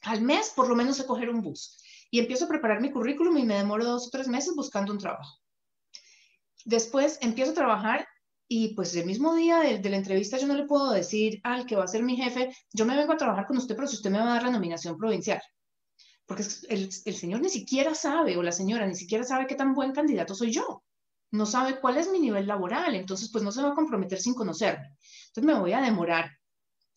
[0.02, 1.78] Al mes, por lo menos, sé coger un bus
[2.10, 4.98] y empiezo a preparar mi currículum y me demoro dos o tres meses buscando un
[4.98, 5.40] trabajo.
[6.64, 8.08] Después empiezo a trabajar
[8.48, 11.76] y pues el mismo día de, la entrevista yo no le puedo decir al que
[11.76, 14.10] va a ser mi jefe, yo me vengo a trabajar con usted, pero si usted
[14.10, 15.40] me va a dar la nominación provincial.
[16.26, 19.74] Porque el, el señor ni siquiera sabe, o la señora ni siquiera sabe qué tan
[19.74, 20.82] buen candidato soy yo.
[21.32, 24.34] No sabe cuál es mi nivel laboral, entonces pues no se va a comprometer sin
[24.34, 24.96] conocerme.
[25.28, 26.30] Entonces me voy a demorar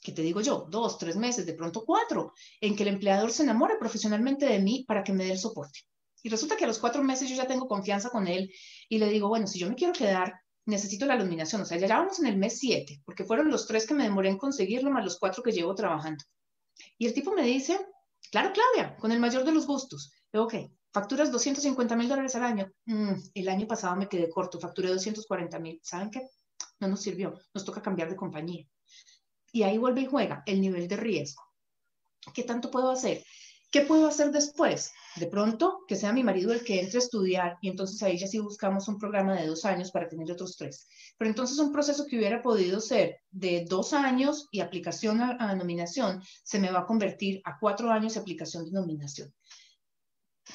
[0.02, 3.44] que te digo yo, dos, tres meses, de pronto cuatro, en que el empleador se
[3.44, 5.82] enamore profesionalmente de mí para que me dé el soporte.
[6.24, 8.52] Y resulta que a los cuatro meses yo ya tengo confianza con él
[8.90, 10.34] y le digo, bueno, si yo me quiero quedar,
[10.66, 11.62] necesito la iluminación.
[11.62, 14.30] O sea, ya, vamos en el mes siete, porque fueron los tres que me demoré
[14.30, 16.24] en conseguirlo, más los cuatro que llevo trabajando.
[16.98, 17.80] Y el tipo me dice,
[18.32, 20.12] claro, Claudia, con el mayor de los gustos.
[20.32, 20.56] Digo, ok,
[20.94, 22.72] facturas 250 mil dólares al año.
[22.86, 25.80] Mm, el año pasado me quedé corto, facturé 240 mil.
[25.84, 26.30] ¿Saben qué?
[26.80, 28.66] No nos sirvió, nos toca cambiar de compañía.
[29.52, 31.44] Y ahí vuelve y juega el nivel de riesgo.
[32.34, 33.24] ¿Qué tanto puedo hacer?
[33.72, 34.92] ¿Qué puedo hacer después?
[35.16, 38.26] De pronto, que sea mi marido el que entre a estudiar y entonces ahí ya
[38.26, 40.88] sí buscamos un programa de dos años para tener otros tres.
[41.18, 45.56] Pero entonces un proceso que hubiera podido ser de dos años y aplicación a, a
[45.56, 49.32] nominación se me va a convertir a cuatro años y aplicación de nominación.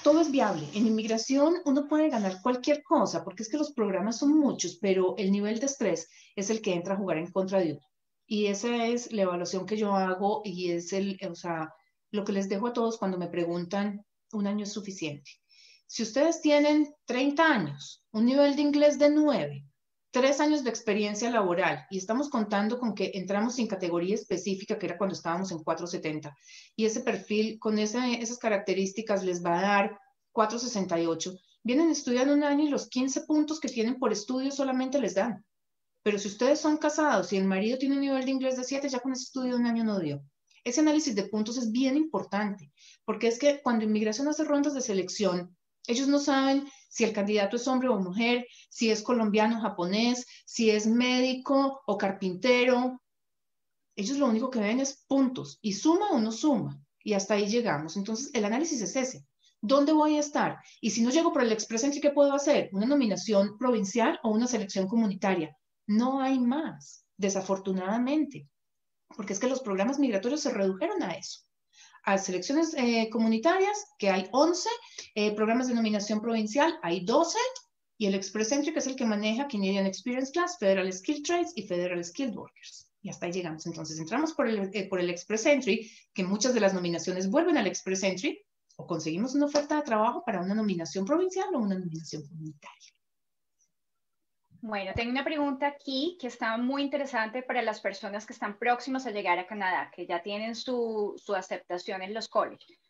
[0.02, 0.68] Todo es viable.
[0.74, 5.14] En inmigración uno puede ganar cualquier cosa porque es que los programas son muchos, pero
[5.18, 7.86] el nivel de estrés es el que entra a jugar en contra de uno.
[8.26, 11.72] Y esa es la evaluación que yo hago y es el, o sea,
[12.10, 15.30] lo que les dejo a todos cuando me preguntan, un año es suficiente.
[15.86, 19.64] Si ustedes tienen 30 años, un nivel de inglés de 9,
[20.14, 24.86] tres años de experiencia laboral y estamos contando con que entramos sin categoría específica, que
[24.86, 26.32] era cuando estábamos en 470,
[26.76, 30.00] y ese perfil con esas características les va a dar
[30.30, 35.16] 468, vienen estudiando un año y los 15 puntos que tienen por estudio solamente les
[35.16, 35.44] dan.
[36.04, 38.90] Pero si ustedes son casados y el marido tiene un nivel de inglés de 7,
[38.90, 40.22] ya con ese estudio de un año no dio.
[40.62, 42.70] Ese análisis de puntos es bien importante,
[43.06, 47.56] porque es que cuando inmigración hace rondas de selección, ellos no saben si el candidato
[47.56, 53.00] es hombre o mujer, si es colombiano o japonés, si es médico o carpintero.
[53.96, 56.78] Ellos lo único que ven es puntos y suma o no suma.
[57.02, 57.96] Y hasta ahí llegamos.
[57.96, 59.26] Entonces, el análisis es ese.
[59.62, 60.58] ¿Dónde voy a estar?
[60.82, 62.68] Y si no llego por el Express Entry, ¿qué puedo hacer?
[62.72, 65.56] ¿Una nominación provincial o una selección comunitaria?
[65.86, 68.48] No hay más, desafortunadamente,
[69.16, 71.40] porque es que los programas migratorios se redujeron a eso.
[72.04, 74.68] A selecciones eh, comunitarias, que hay 11,
[75.14, 77.38] eh, programas de nominación provincial, hay 12,
[77.96, 81.52] y el Express Entry, que es el que maneja Canadian Experience Class, Federal Skilled Trades
[81.54, 82.90] y Federal Skilled Workers.
[83.02, 83.66] Y hasta ahí llegamos.
[83.66, 84.34] Entonces entramos
[84.72, 88.42] eh, por el Express Entry, que muchas de las nominaciones vuelven al Express Entry,
[88.76, 92.90] o conseguimos una oferta de trabajo para una nominación provincial o una nominación comunitaria.
[94.66, 99.04] Bueno, tengo una pregunta aquí que está muy interesante para las personas que están próximas
[99.04, 102.80] a llegar a Canadá, que ya tienen su, su aceptación en los colleges.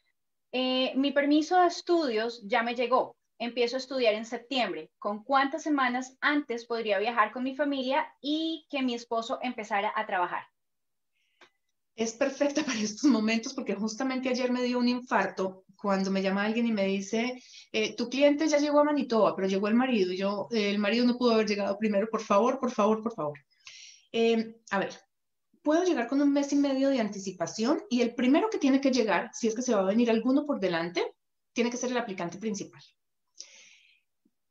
[0.53, 3.17] Eh, mi permiso de estudios ya me llegó.
[3.41, 4.93] Empiezo a estudiar en septiembre.
[5.01, 10.07] ¿Con cuántas semanas antes podría viajar con mi familia y que mi esposo empezara a
[10.07, 10.45] trabajar?
[11.97, 16.45] Es perfecta para estos momentos porque justamente ayer me dio un infarto cuando me llama
[16.45, 20.13] alguien y me dice, eh, tu cliente ya llegó a Manitoba, pero llegó el marido
[20.13, 23.15] y yo, eh, el marido no pudo haber llegado primero, por favor, por favor, por
[23.15, 23.39] favor.
[24.71, 24.95] a ver,
[25.63, 28.91] puedo llegar con un mes y medio de anticipación y el primero que tiene que
[28.91, 31.03] llegar, si es que se va a venir alguno por delante,
[31.53, 32.83] tiene que ser el aplicante principal.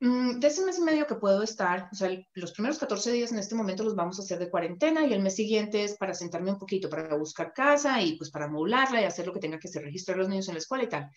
[0.04, 3.32] Mm, de ese mes y medio que puedo estar, o sea, los primeros 14 días
[3.32, 6.14] en este momento los vamos a hacer de cuarentena y el mes siguiente es para
[6.14, 9.60] sentarme un poquito, para buscar casa y pues para modularla y hacer lo que tenga
[9.60, 11.10] que hacer, registrar a los niños en la escuela y tal.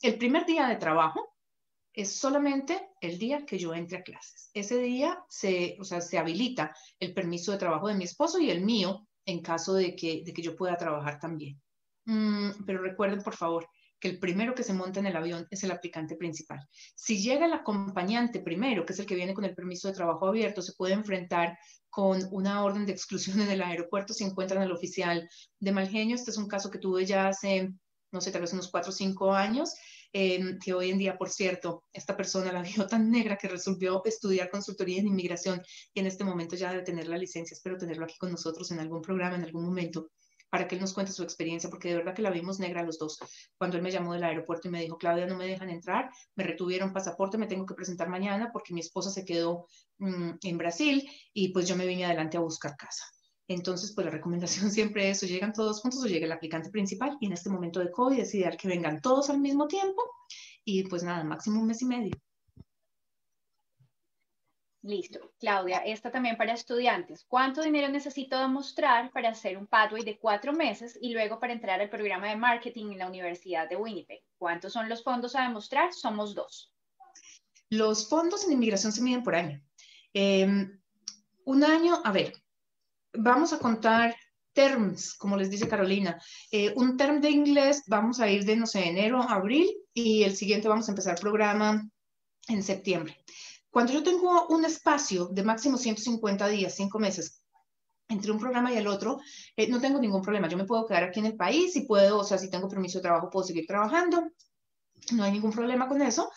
[0.00, 1.36] El primer día de trabajo
[1.92, 4.50] es solamente el día que yo entre a clases.
[4.54, 8.50] Ese día se, o sea, se habilita el permiso de trabajo de mi esposo y
[8.50, 11.62] el mío en caso de que, de que yo pueda trabajar también.
[12.06, 13.68] Mm, pero recuerden, por favor,
[14.02, 16.58] que el primero que se monta en el avión es el aplicante principal.
[16.96, 20.26] Si llega el acompañante primero, que es el que viene con el permiso de trabajo
[20.26, 21.56] abierto, se puede enfrentar
[21.88, 25.30] con una orden de exclusión en el aeropuerto si encuentran al oficial
[25.60, 26.16] de mal genio.
[26.16, 27.72] Este es un caso que tuve ya hace,
[28.10, 29.72] no sé, tal vez unos cuatro o cinco años.
[30.14, 34.02] Em, que hoy en día, por cierto, esta persona la vio tan negra que resolvió
[34.04, 35.62] estudiar consultoría en inmigración
[35.94, 37.54] y en este momento ya debe tener la licencia.
[37.54, 40.10] Espero tenerlo aquí con nosotros en algún programa, en algún momento,
[40.52, 42.98] para que él nos cuente su experiencia, porque de verdad que la vimos negra los
[42.98, 43.18] dos.
[43.56, 46.44] Cuando él me llamó del aeropuerto y me dijo, Claudia, no me dejan entrar, me
[46.44, 51.08] retuvieron pasaporte, me tengo que presentar mañana porque mi esposa se quedó mm, en Brasil
[51.32, 53.02] y pues yo me vine adelante a buscar casa.
[53.48, 57.16] Entonces, pues la recomendación siempre es o llegan todos juntos o llega el aplicante principal
[57.18, 60.02] y en este momento de COVID ideal que vengan todos al mismo tiempo
[60.66, 62.12] y pues nada, máximo un mes y medio.
[64.82, 65.32] Listo.
[65.38, 67.24] Claudia, esta también para estudiantes.
[67.28, 71.80] ¿Cuánto dinero necesito demostrar para hacer un pathway de cuatro meses y luego para entrar
[71.80, 74.22] al programa de marketing en la Universidad de Winnipeg?
[74.38, 75.92] ¿Cuántos son los fondos a demostrar?
[75.92, 76.72] Somos dos.
[77.70, 79.62] Los fondos en inmigración se miden por año.
[80.12, 80.80] Em,
[81.44, 82.32] un año, a ver,
[83.12, 84.16] vamos a contar
[84.52, 86.20] terms, como les dice Carolina.
[86.50, 90.68] Eh, un term de inglés vamos a ir de, enero a abril y el siguiente
[90.68, 91.88] vamos a empezar el programa
[92.48, 93.16] en septiembre.
[93.72, 97.42] Cuando yo tengo un espacio de máximo 150 días, 5 meses,
[98.06, 99.18] entre un programa y el otro,
[99.56, 100.46] eh, no tengo ningún problema.
[100.46, 102.98] Yo me puedo quedar aquí en el país y puedo, o sea, si tengo permiso
[102.98, 104.30] de trabajo, puedo seguir trabajando.
[105.12, 106.30] No hay ningún problema con eso.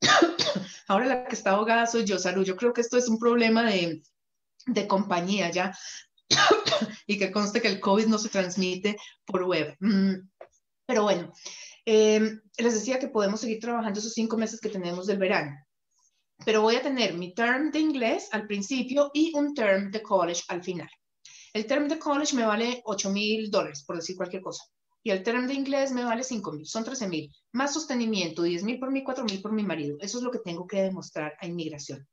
[0.86, 2.44] Ahora la que está ahogada soy yo, Salud.
[2.44, 4.04] Yo creo que esto es un problema de,
[4.66, 5.76] de compañía ya.
[7.08, 9.76] y que conste que el COVID no se transmite por web.
[9.80, 10.28] Mm,
[10.86, 11.32] pero bueno,
[11.84, 15.65] em, les decía que podemos seguir trabajando esos cinco meses que tenemos del verano.
[16.44, 20.42] Pero voy a tener mi term de inglés al principio y un term de college
[20.48, 20.88] al final.
[21.52, 24.64] El term de college me vale 8 mil dólares, por decir cualquier cosa.
[25.02, 27.32] Y el term de inglés me vale 5 mil, son 13 mil.
[27.52, 29.96] Más sostenimiento, 10 mil por mí, 4 mil por mi marido.
[30.00, 32.06] Eso es lo que tengo que demostrar a inmigración.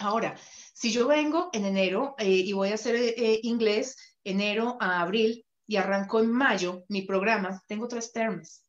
[0.00, 0.36] Ahora,
[0.72, 5.02] si yo vengo en enero eh, y voy a hacer eh, eh, inglés enero a
[5.02, 8.64] abril y arranco en mayo mi programa, tengo tres terms.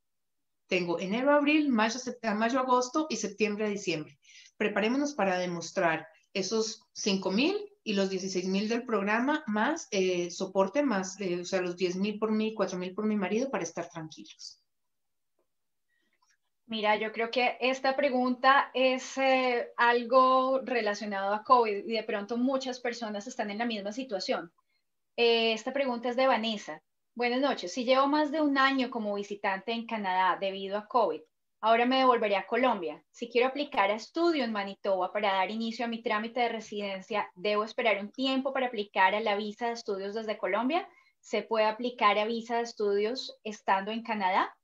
[0.68, 2.00] Tengo enero abril, mayo,
[2.36, 4.20] mayo agosto y septiembre diciembre.
[4.58, 9.88] Preparémonos para demostrar esos 5 mil y los 16 mil del programa más
[10.32, 13.64] soporte, más, o sea, los 10 mil por mí, 4 mil por mi marido para
[13.64, 14.62] estar tranquilos.
[16.68, 22.38] Mira, yo creo que esta pregunta es eh, algo relacionado a COVID y de pronto
[22.38, 24.52] muchas personas están en la misma situación.
[25.16, 26.82] Eh, esta pregunta es de Vanessa.
[27.14, 27.72] Buenas noches.
[27.72, 31.22] Si llevo más de un año como visitante en Canadá debido a COVID,
[31.66, 33.04] ahora me devolveré a Colombia.
[33.10, 37.28] Si quiero aplicar a estudio en Manitoba para dar inicio a mi trámite de residencia,
[37.34, 40.88] ¿debo esperar un tiempo para aplicar a la visa de estudios desde Colombia?
[41.22, 44.56] ¿Se puede aplicar a visa de estudios estando en Canadá?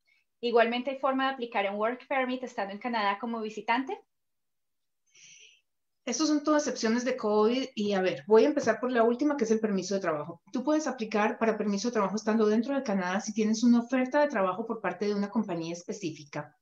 [0.41, 3.99] Igualmente hay forma de aplicar un Work Permit estando en Canadá como visitante.
[6.05, 9.37] Estos son todas excepciones de COVID y a ver, voy a empezar por la última
[9.37, 10.43] que es el permiso de trabajo.
[10.53, 14.21] Tú puedes aplicar para permiso de trabajo estando dentro de Canadá si tienes una oferta
[14.21, 16.55] de trabajo por parte de una compañía específica.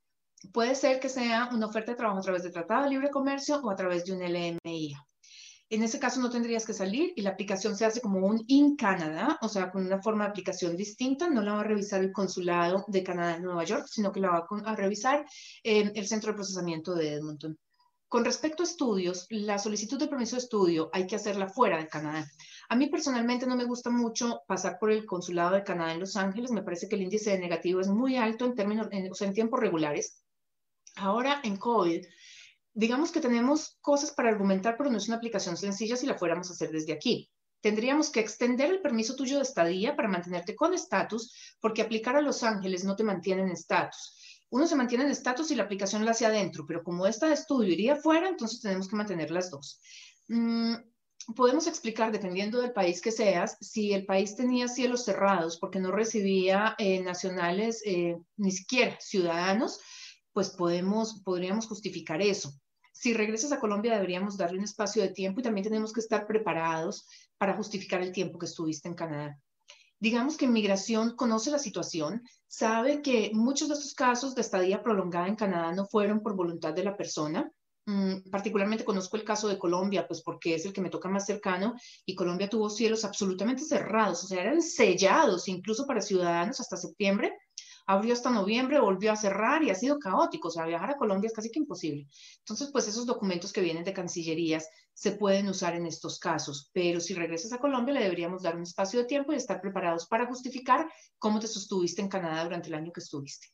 [0.54, 3.60] Puede ser que sea una oferta de trabajo a través de Tratado de Libre Comercio
[3.62, 5.06] o a través de un LMIA.
[5.72, 8.76] En ese caso no tendrías que salir y la aplicación se hace como un in
[8.76, 11.30] Canadá, o sea, con una forma de aplicación distinta.
[11.30, 14.32] No la va a revisar el consulado de Canadá en Nueva York, sino que la
[14.32, 15.26] va a revisar
[15.64, 17.56] eh, el centro de procesamiento de Edmonton.
[18.08, 21.88] Con respecto a estudios, la solicitud de permiso de estudio hay que hacerla fuera de
[21.88, 22.26] Canadá.
[22.70, 26.16] A mí personalmente no me gusta mucho pasar por el consulado de Canadá en Los
[26.16, 26.50] Ángeles.
[26.50, 29.36] Me parece que el índice de negativo es muy alto en términos, o sea, en
[29.36, 30.24] tiempos regulares.
[31.02, 32.06] Ahora en COVID,
[32.74, 36.50] digamos que tenemos cosas para argumentar, pero no es una aplicación sencilla si la fuéramos
[36.50, 37.30] a hacer desde aquí.
[37.62, 42.22] Tendríamos que extender el permiso tuyo de estadía para mantenerte con estatus, porque aplicar a
[42.22, 44.16] Los Ángeles no te mantiene en estatus.
[44.50, 47.34] Uno se mantiene en estatus y la aplicación la hace adentro, pero como esta de
[47.34, 49.82] estudio iría fuera, entonces tenemos que mantener las dos.
[50.28, 50.76] Mm,
[51.36, 55.92] podemos explicar, dependiendo del país que seas, si el país tenía cielos cerrados porque no
[55.92, 59.80] recibía eh, nacionales, eh, ni siquiera ciudadanos,
[60.34, 62.54] pues podemos, podríamos justificar eso.
[62.92, 66.28] Si regresas a Colombia, deberíamos darle un espacio de tiempo y también tenemos que estar
[66.28, 67.08] preparados
[67.38, 69.40] para justificar el tiempo que estuviste en Canadá.
[70.00, 75.28] Digamos que inmigración conoce la situación, sabe que muchos de estos casos de estadía prolongada
[75.28, 77.52] en Canadá no fueron por voluntad de la persona,
[77.90, 81.26] Mm, particularmente conozco el caso de Colombia, pues porque es el que me toca más
[81.26, 81.74] cercano,
[82.06, 87.34] y Colombia tuvo cielos absolutamente cerrados, o sea, eran sellados incluso para ciudadanos hasta septiembre,
[87.90, 91.28] abrió hasta noviembre, volvió a cerrar y ha sido caótico, o sea, viajar a Colombia
[91.28, 92.06] es casi que imposible.
[92.38, 97.00] Entonces, pues esos documentos que vienen de cancillerías se pueden usar en estos casos, pero
[97.00, 100.28] si regresas a Colombia le deberíamos dar un espacio de tiempo y estar preparados para
[100.28, 100.88] justificar
[101.18, 103.48] cómo te sostuviste en Canadá durante el año que estuviste.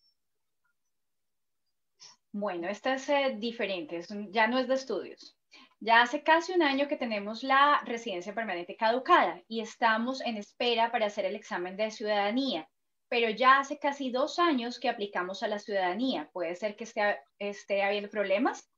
[2.33, 5.37] Bueno, esta es eh, diferente, ya no es de estudios.
[5.79, 10.91] Ya hace casi un año que tenemos la residencia permanente caducada y estamos en espera
[10.91, 12.67] para hacer el examen de ciudadanía,
[13.09, 16.29] pero ya hace casi dos años que aplicamos a la ciudadanía.
[16.33, 18.69] ¿Puede ser que esté, esté habiendo problemas?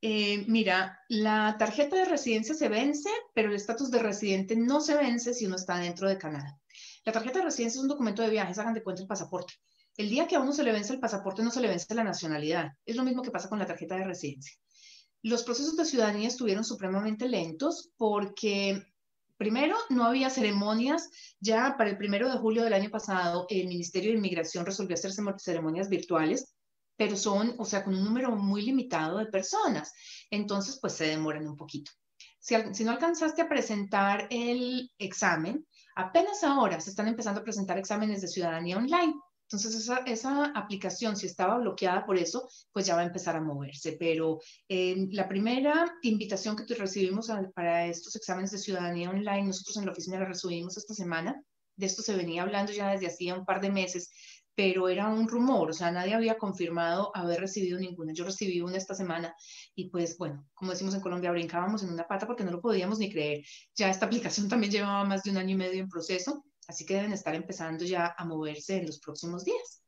[0.00, 4.94] Eh, mira, la tarjeta de residencia se vence, pero el estatus de residente no se
[4.94, 6.58] vence si uno está dentro de Canadá.
[7.04, 9.54] La tarjeta de residencia es un documento de viajes, hagan de cuenta el pasaporte.
[9.96, 12.04] El día que a uno se le vence el pasaporte, no se le vence la
[12.04, 12.72] nacionalidad.
[12.86, 14.54] Es lo mismo que pasa con la tarjeta de residencia.
[15.22, 18.80] Los procesos de ciudadanía estuvieron supremamente lentos porque
[19.38, 21.08] Primero, no había ceremonias.
[21.40, 25.12] Ya para el primero de julio del año pasado, el Ministerio de Inmigración resolvió hacer
[25.38, 26.54] ceremonias virtuales,
[26.96, 29.94] pero son, o sea, con un número muy limitado de personas.
[30.30, 31.92] Entonces, pues se demoran un poquito.
[32.40, 35.64] Si, si no alcanzaste a presentar el examen,
[35.94, 39.14] apenas ahora se están empezando a presentar exámenes de ciudadanía online.
[39.50, 43.40] Entonces, esa, esa, aplicación, si estaba bloqueada por eso, pues ya va a empezar a
[43.40, 43.96] moverse.
[43.98, 49.86] Pero eh, la primera invitación que recibimos para estos exámenes de ciudadanía online, nosotros en
[49.86, 51.42] la oficina la recibimos esta semana.
[51.76, 54.10] De esto se venía hablando ya desde hacía un par de meses,
[54.54, 58.12] pero era un rumor, o sea, nadie había confirmado haber recibido ninguna.
[58.12, 59.34] Yo recibí una esta semana
[59.74, 62.98] y pues bueno, como decimos en Colombia, brincábamos en una pata porque no lo podíamos
[62.98, 63.44] ni creer.
[63.76, 66.94] Ya esta aplicación también llevaba más de un año y medio en proceso Así que
[66.94, 69.82] deben estar empezando ya a moverse en los próximos días.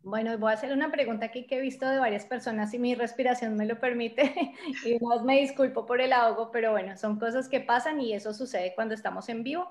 [0.00, 2.94] Bueno, voy a hacer una pregunta aquí que he visto de varias personas si mi
[2.94, 7.48] respiración me lo permite y más me disculpo por el ahogo, pero bueno, son cosas
[7.48, 9.68] que pasan y eso sucede cuando estamos en vivo.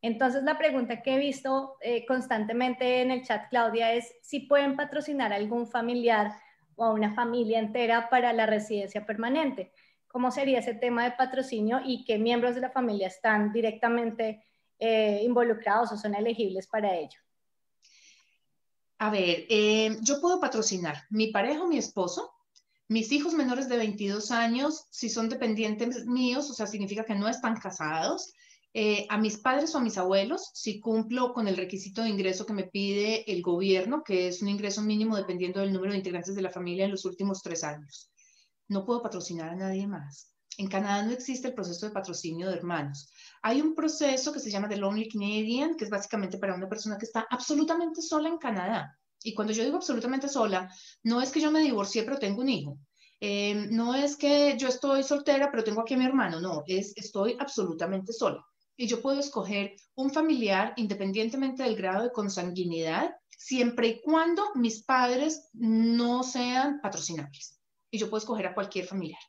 [0.00, 4.76] Entonces la pregunta que he visto eh, constantemente en el chat, Claudia, es si pueden
[4.76, 6.32] patrocinar a algún familiar
[6.76, 9.72] o a una familia entera para la residencia permanente.
[10.06, 14.44] ¿Cómo sería ese tema de patrocinio y qué miembros de la familia están directamente
[14.78, 17.18] eh, involucrados o son elegibles para ello?
[18.98, 22.32] A ver, eh, yo puedo patrocinar mi pareja o mi esposo,
[22.88, 27.28] mis hijos menores de 22 años, si son dependientes míos, o sea, significa que no
[27.28, 28.32] están casados,
[28.76, 32.44] eh, a mis padres o a mis abuelos, si cumplo con el requisito de ingreso
[32.44, 36.34] que me pide el gobierno, que es un ingreso mínimo dependiendo del número de integrantes
[36.34, 38.10] de la familia en los últimos tres años.
[38.66, 40.34] No puedo patrocinar a nadie más.
[40.58, 43.12] En Canadá no existe el proceso de patrocinio de hermanos.
[43.46, 46.96] Hay un proceso que se llama The Lonely Canadian, que es básicamente para una persona
[46.96, 48.98] que está absolutamente sola en Canadá.
[49.22, 50.72] Y cuando yo digo absolutamente sola,
[51.02, 52.78] no es que yo me divorcié pero tengo un hijo.
[53.20, 56.40] Eh, no es que yo estoy soltera pero tengo aquí a mi hermano.
[56.40, 58.42] No, es estoy absolutamente sola.
[58.78, 64.84] Y yo puedo escoger un familiar independientemente del grado de consanguinidad, siempre y cuando mis
[64.84, 67.60] padres no sean patrocinables.
[67.90, 69.20] Y yo puedo escoger a cualquier familiar.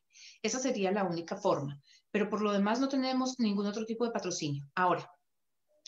[0.41, 1.82] Esa sería la única forma,
[2.16, 4.66] pero por lo demás no tenemos ningún otro tipo de patrocinio.
[4.74, 5.11] Ahora,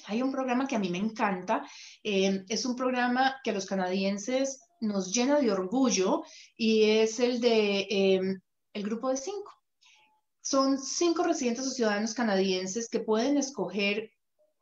[0.07, 1.65] hay un programa que a mí me encanta,
[2.03, 6.23] eh, es un programa que a los canadienses nos llena de orgullo
[6.57, 8.19] y es el de eh,
[8.73, 9.53] el grupo de cinco.
[10.41, 14.11] Son cinco residentes o ciudadanos canadienses que pueden escoger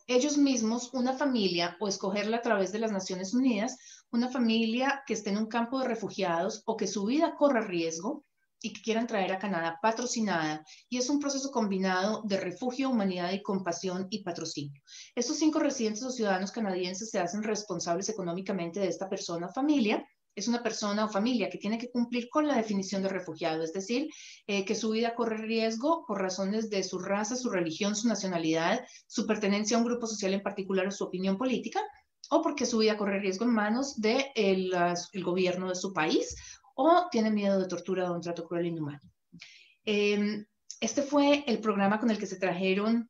[0.05, 5.15] ellos mismos una familia o escogerla a través de las Naciones Unidas, una familia que
[5.15, 8.23] esté en un campo de refugiados o que su vida corra riesgo
[8.61, 10.65] y que quieran traer a Canadá patrocinada.
[10.89, 14.81] Y es un proceso combinado de refugio, humanidad y compasión y patrocinio.
[15.15, 20.05] Estos cinco residentes o ciudadanos canadienses se hacen responsables económicamente de esta persona o familia
[20.35, 23.71] es una persona o familia que tiene que cumplir con la definición de refugiado, es
[23.71, 24.09] decir,
[24.47, 28.85] eh, que su vida corre riesgo por razones de su raza, su religión, su nacionalidad,
[29.07, 31.81] su pertenencia a un grupo social en particular o su opinión política,
[32.29, 36.35] o porque su vida corre riesgo en manos del de el gobierno de su país,
[36.75, 39.01] o tiene miedo de tortura o un trato cruel e inhumano.
[39.83, 40.45] Em,
[40.79, 43.09] este fue el programa con el que se trajeron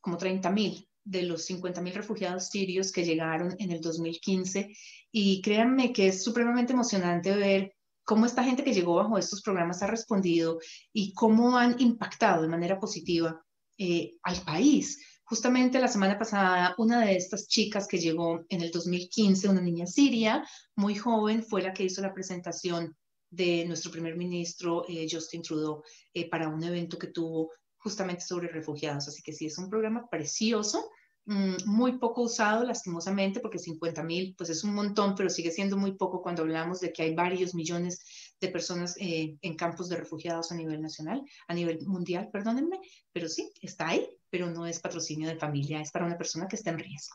[0.00, 4.74] como 30 mil de los 50 mil refugiados sirios que llegaron en el 2015
[5.12, 7.74] y créanme que es supremamente emocionante ver
[8.04, 10.58] cómo esta gente que llegó bajo estos programas ha respondido
[10.92, 13.42] y cómo han impactado de manera positiva
[13.78, 15.13] eh, al país.
[15.24, 19.86] Justamente la semana pasada, una de estas chicas que llegó en el 2015, una niña
[19.86, 20.46] siria,
[20.76, 22.94] muy joven, fue la que hizo la presentación
[23.30, 28.48] de nuestro primer ministro eh, Justin Trudeau eh, para un evento que tuvo justamente sobre
[28.48, 29.08] refugiados.
[29.08, 30.90] Así que sí, es un programa precioso,
[31.24, 35.76] mm, muy poco usado lastimosamente, porque 50 mil pues es un montón, pero sigue siendo
[35.76, 38.04] muy poco cuando hablamos de que hay varios millones
[38.40, 42.78] de personas eh, en campos de refugiados a nivel nacional, a nivel mundial, perdónenme,
[43.12, 46.56] pero sí, está ahí, pero no es patrocinio de familia, es para una persona que
[46.56, 47.14] está en riesgo.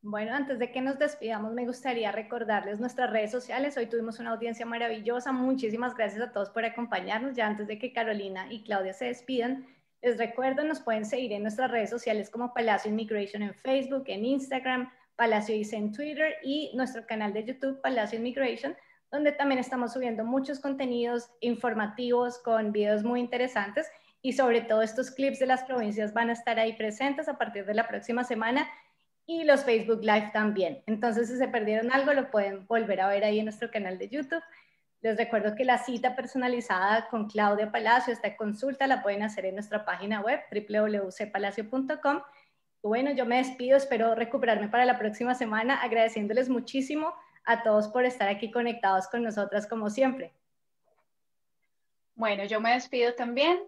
[0.00, 3.76] Bueno, antes de que nos despidamos, me gustaría recordarles nuestras redes sociales.
[3.76, 5.30] Hoy tuvimos una audiencia maravillosa.
[5.30, 7.36] Muchísimas gracias a todos por acompañarnos.
[7.36, 9.66] Ya antes de que Carolina y Claudia se despidan,
[10.00, 14.24] les recuerdo, nos pueden seguir en nuestras redes sociales como Palacio Immigration en Facebook, en
[14.24, 18.74] Instagram, Palacio ICE en Twitter y nuestro canal de YouTube Palacio Immigration,
[19.12, 23.86] donde también estamos subiendo muchos contenidos informativos con videos muy interesantes
[24.22, 27.64] y sobre todo estos clips de las provincias van a estar ahí presentes a partir
[27.64, 28.68] de la próxima semana
[29.26, 30.82] y los Facebook Live también.
[30.86, 34.08] Entonces, si se perdieron algo, lo pueden volver a ver ahí en nuestro canal de
[34.08, 34.42] YouTube.
[35.00, 39.54] Les recuerdo que la cita personalizada con Claudia Palacio, esta consulta la pueden hacer en
[39.54, 42.22] nuestra página web www.cpalacio.com.
[42.82, 47.12] Bueno, yo me despido, espero recuperarme para la próxima semana, agradeciéndoles muchísimo
[47.44, 50.32] a todos por estar aquí conectados con nosotras como siempre.
[52.14, 53.58] Bueno, yo me despido también.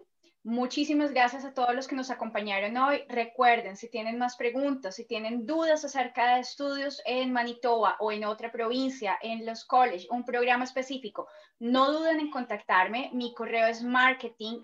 [0.43, 3.03] Muchísimas gracias a todos los que nos acompañaron hoy.
[3.07, 8.25] Recuerden, si tienen más preguntas, si tienen dudas acerca de estudios en Manitoba o en
[8.25, 11.27] otra provincia, en los colleges, un programa específico,
[11.59, 13.11] no duden en contactarme.
[13.13, 14.61] Mi correo es marketing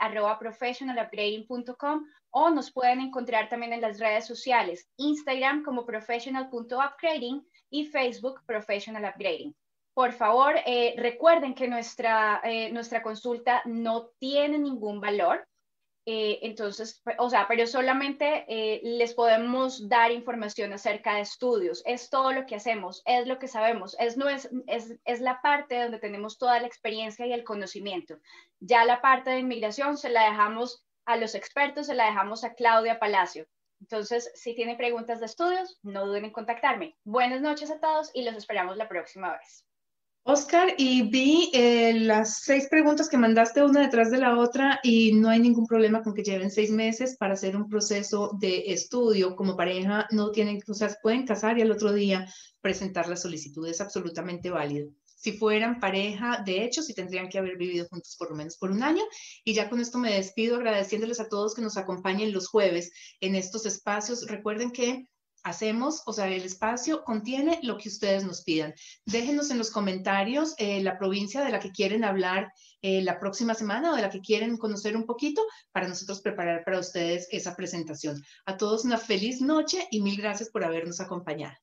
[2.31, 9.13] o nos pueden encontrar también en las redes sociales, Instagram como professional.upgrading y Facebook Professional
[9.13, 9.55] Upgrading.
[9.93, 15.47] Por favor, eh, recuerden que nuestra, eh, nuestra consulta no tiene ningún valor
[16.09, 21.83] eh, entonces, o sea, pero solamente eh, les podemos dar información acerca de estudios.
[21.85, 25.41] Es todo lo que hacemos, es lo que sabemos, es, no es, es, es, la
[25.41, 28.19] parte donde tenemos toda la experiencia y el conocimiento.
[28.61, 32.53] Ya la parte de inmigración se la dejamos a los expertos, se la dejamos a
[32.53, 33.45] Claudia Palacio.
[33.81, 36.95] Entonces, si tienen preguntas de estudios, no duden en contactarme.
[37.03, 39.66] Buenas noches a todos y los esperamos la próxima vez.
[40.29, 45.13] Oscar, y vi eh, las seis preguntas que mandaste una detrás de la otra y
[45.13, 49.37] no hay ningún problema con que lleven seis meses para hacer un proceso de estudio
[49.37, 50.05] como pareja.
[50.11, 52.27] No tienen, o sea, pueden casar y al otro día
[52.59, 53.65] presentar la solicitud.
[53.69, 54.89] Es absolutamente válido.
[55.05, 58.69] Si fueran pareja, de hecho, sí tendrían que haber vivido juntos por lo menos por
[58.69, 59.03] un año.
[59.45, 63.35] Y ya con esto me despido agradeciéndoles a todos que nos acompañen los jueves en
[63.35, 64.27] estos espacios.
[64.27, 65.07] Recuerden que
[65.47, 68.73] hacemos, o sea, el espacio contiene lo que ustedes nos pidan.
[69.05, 73.53] Déjenos en los comentarios eh, la provincia de la que quieren hablar eh, la próxima
[73.53, 75.41] semana o de la que quieren conocer un poquito
[75.71, 78.21] para nosotros preparar para ustedes esa presentación.
[78.45, 81.55] A todos una feliz noche y mil gracias por habernos acompañado.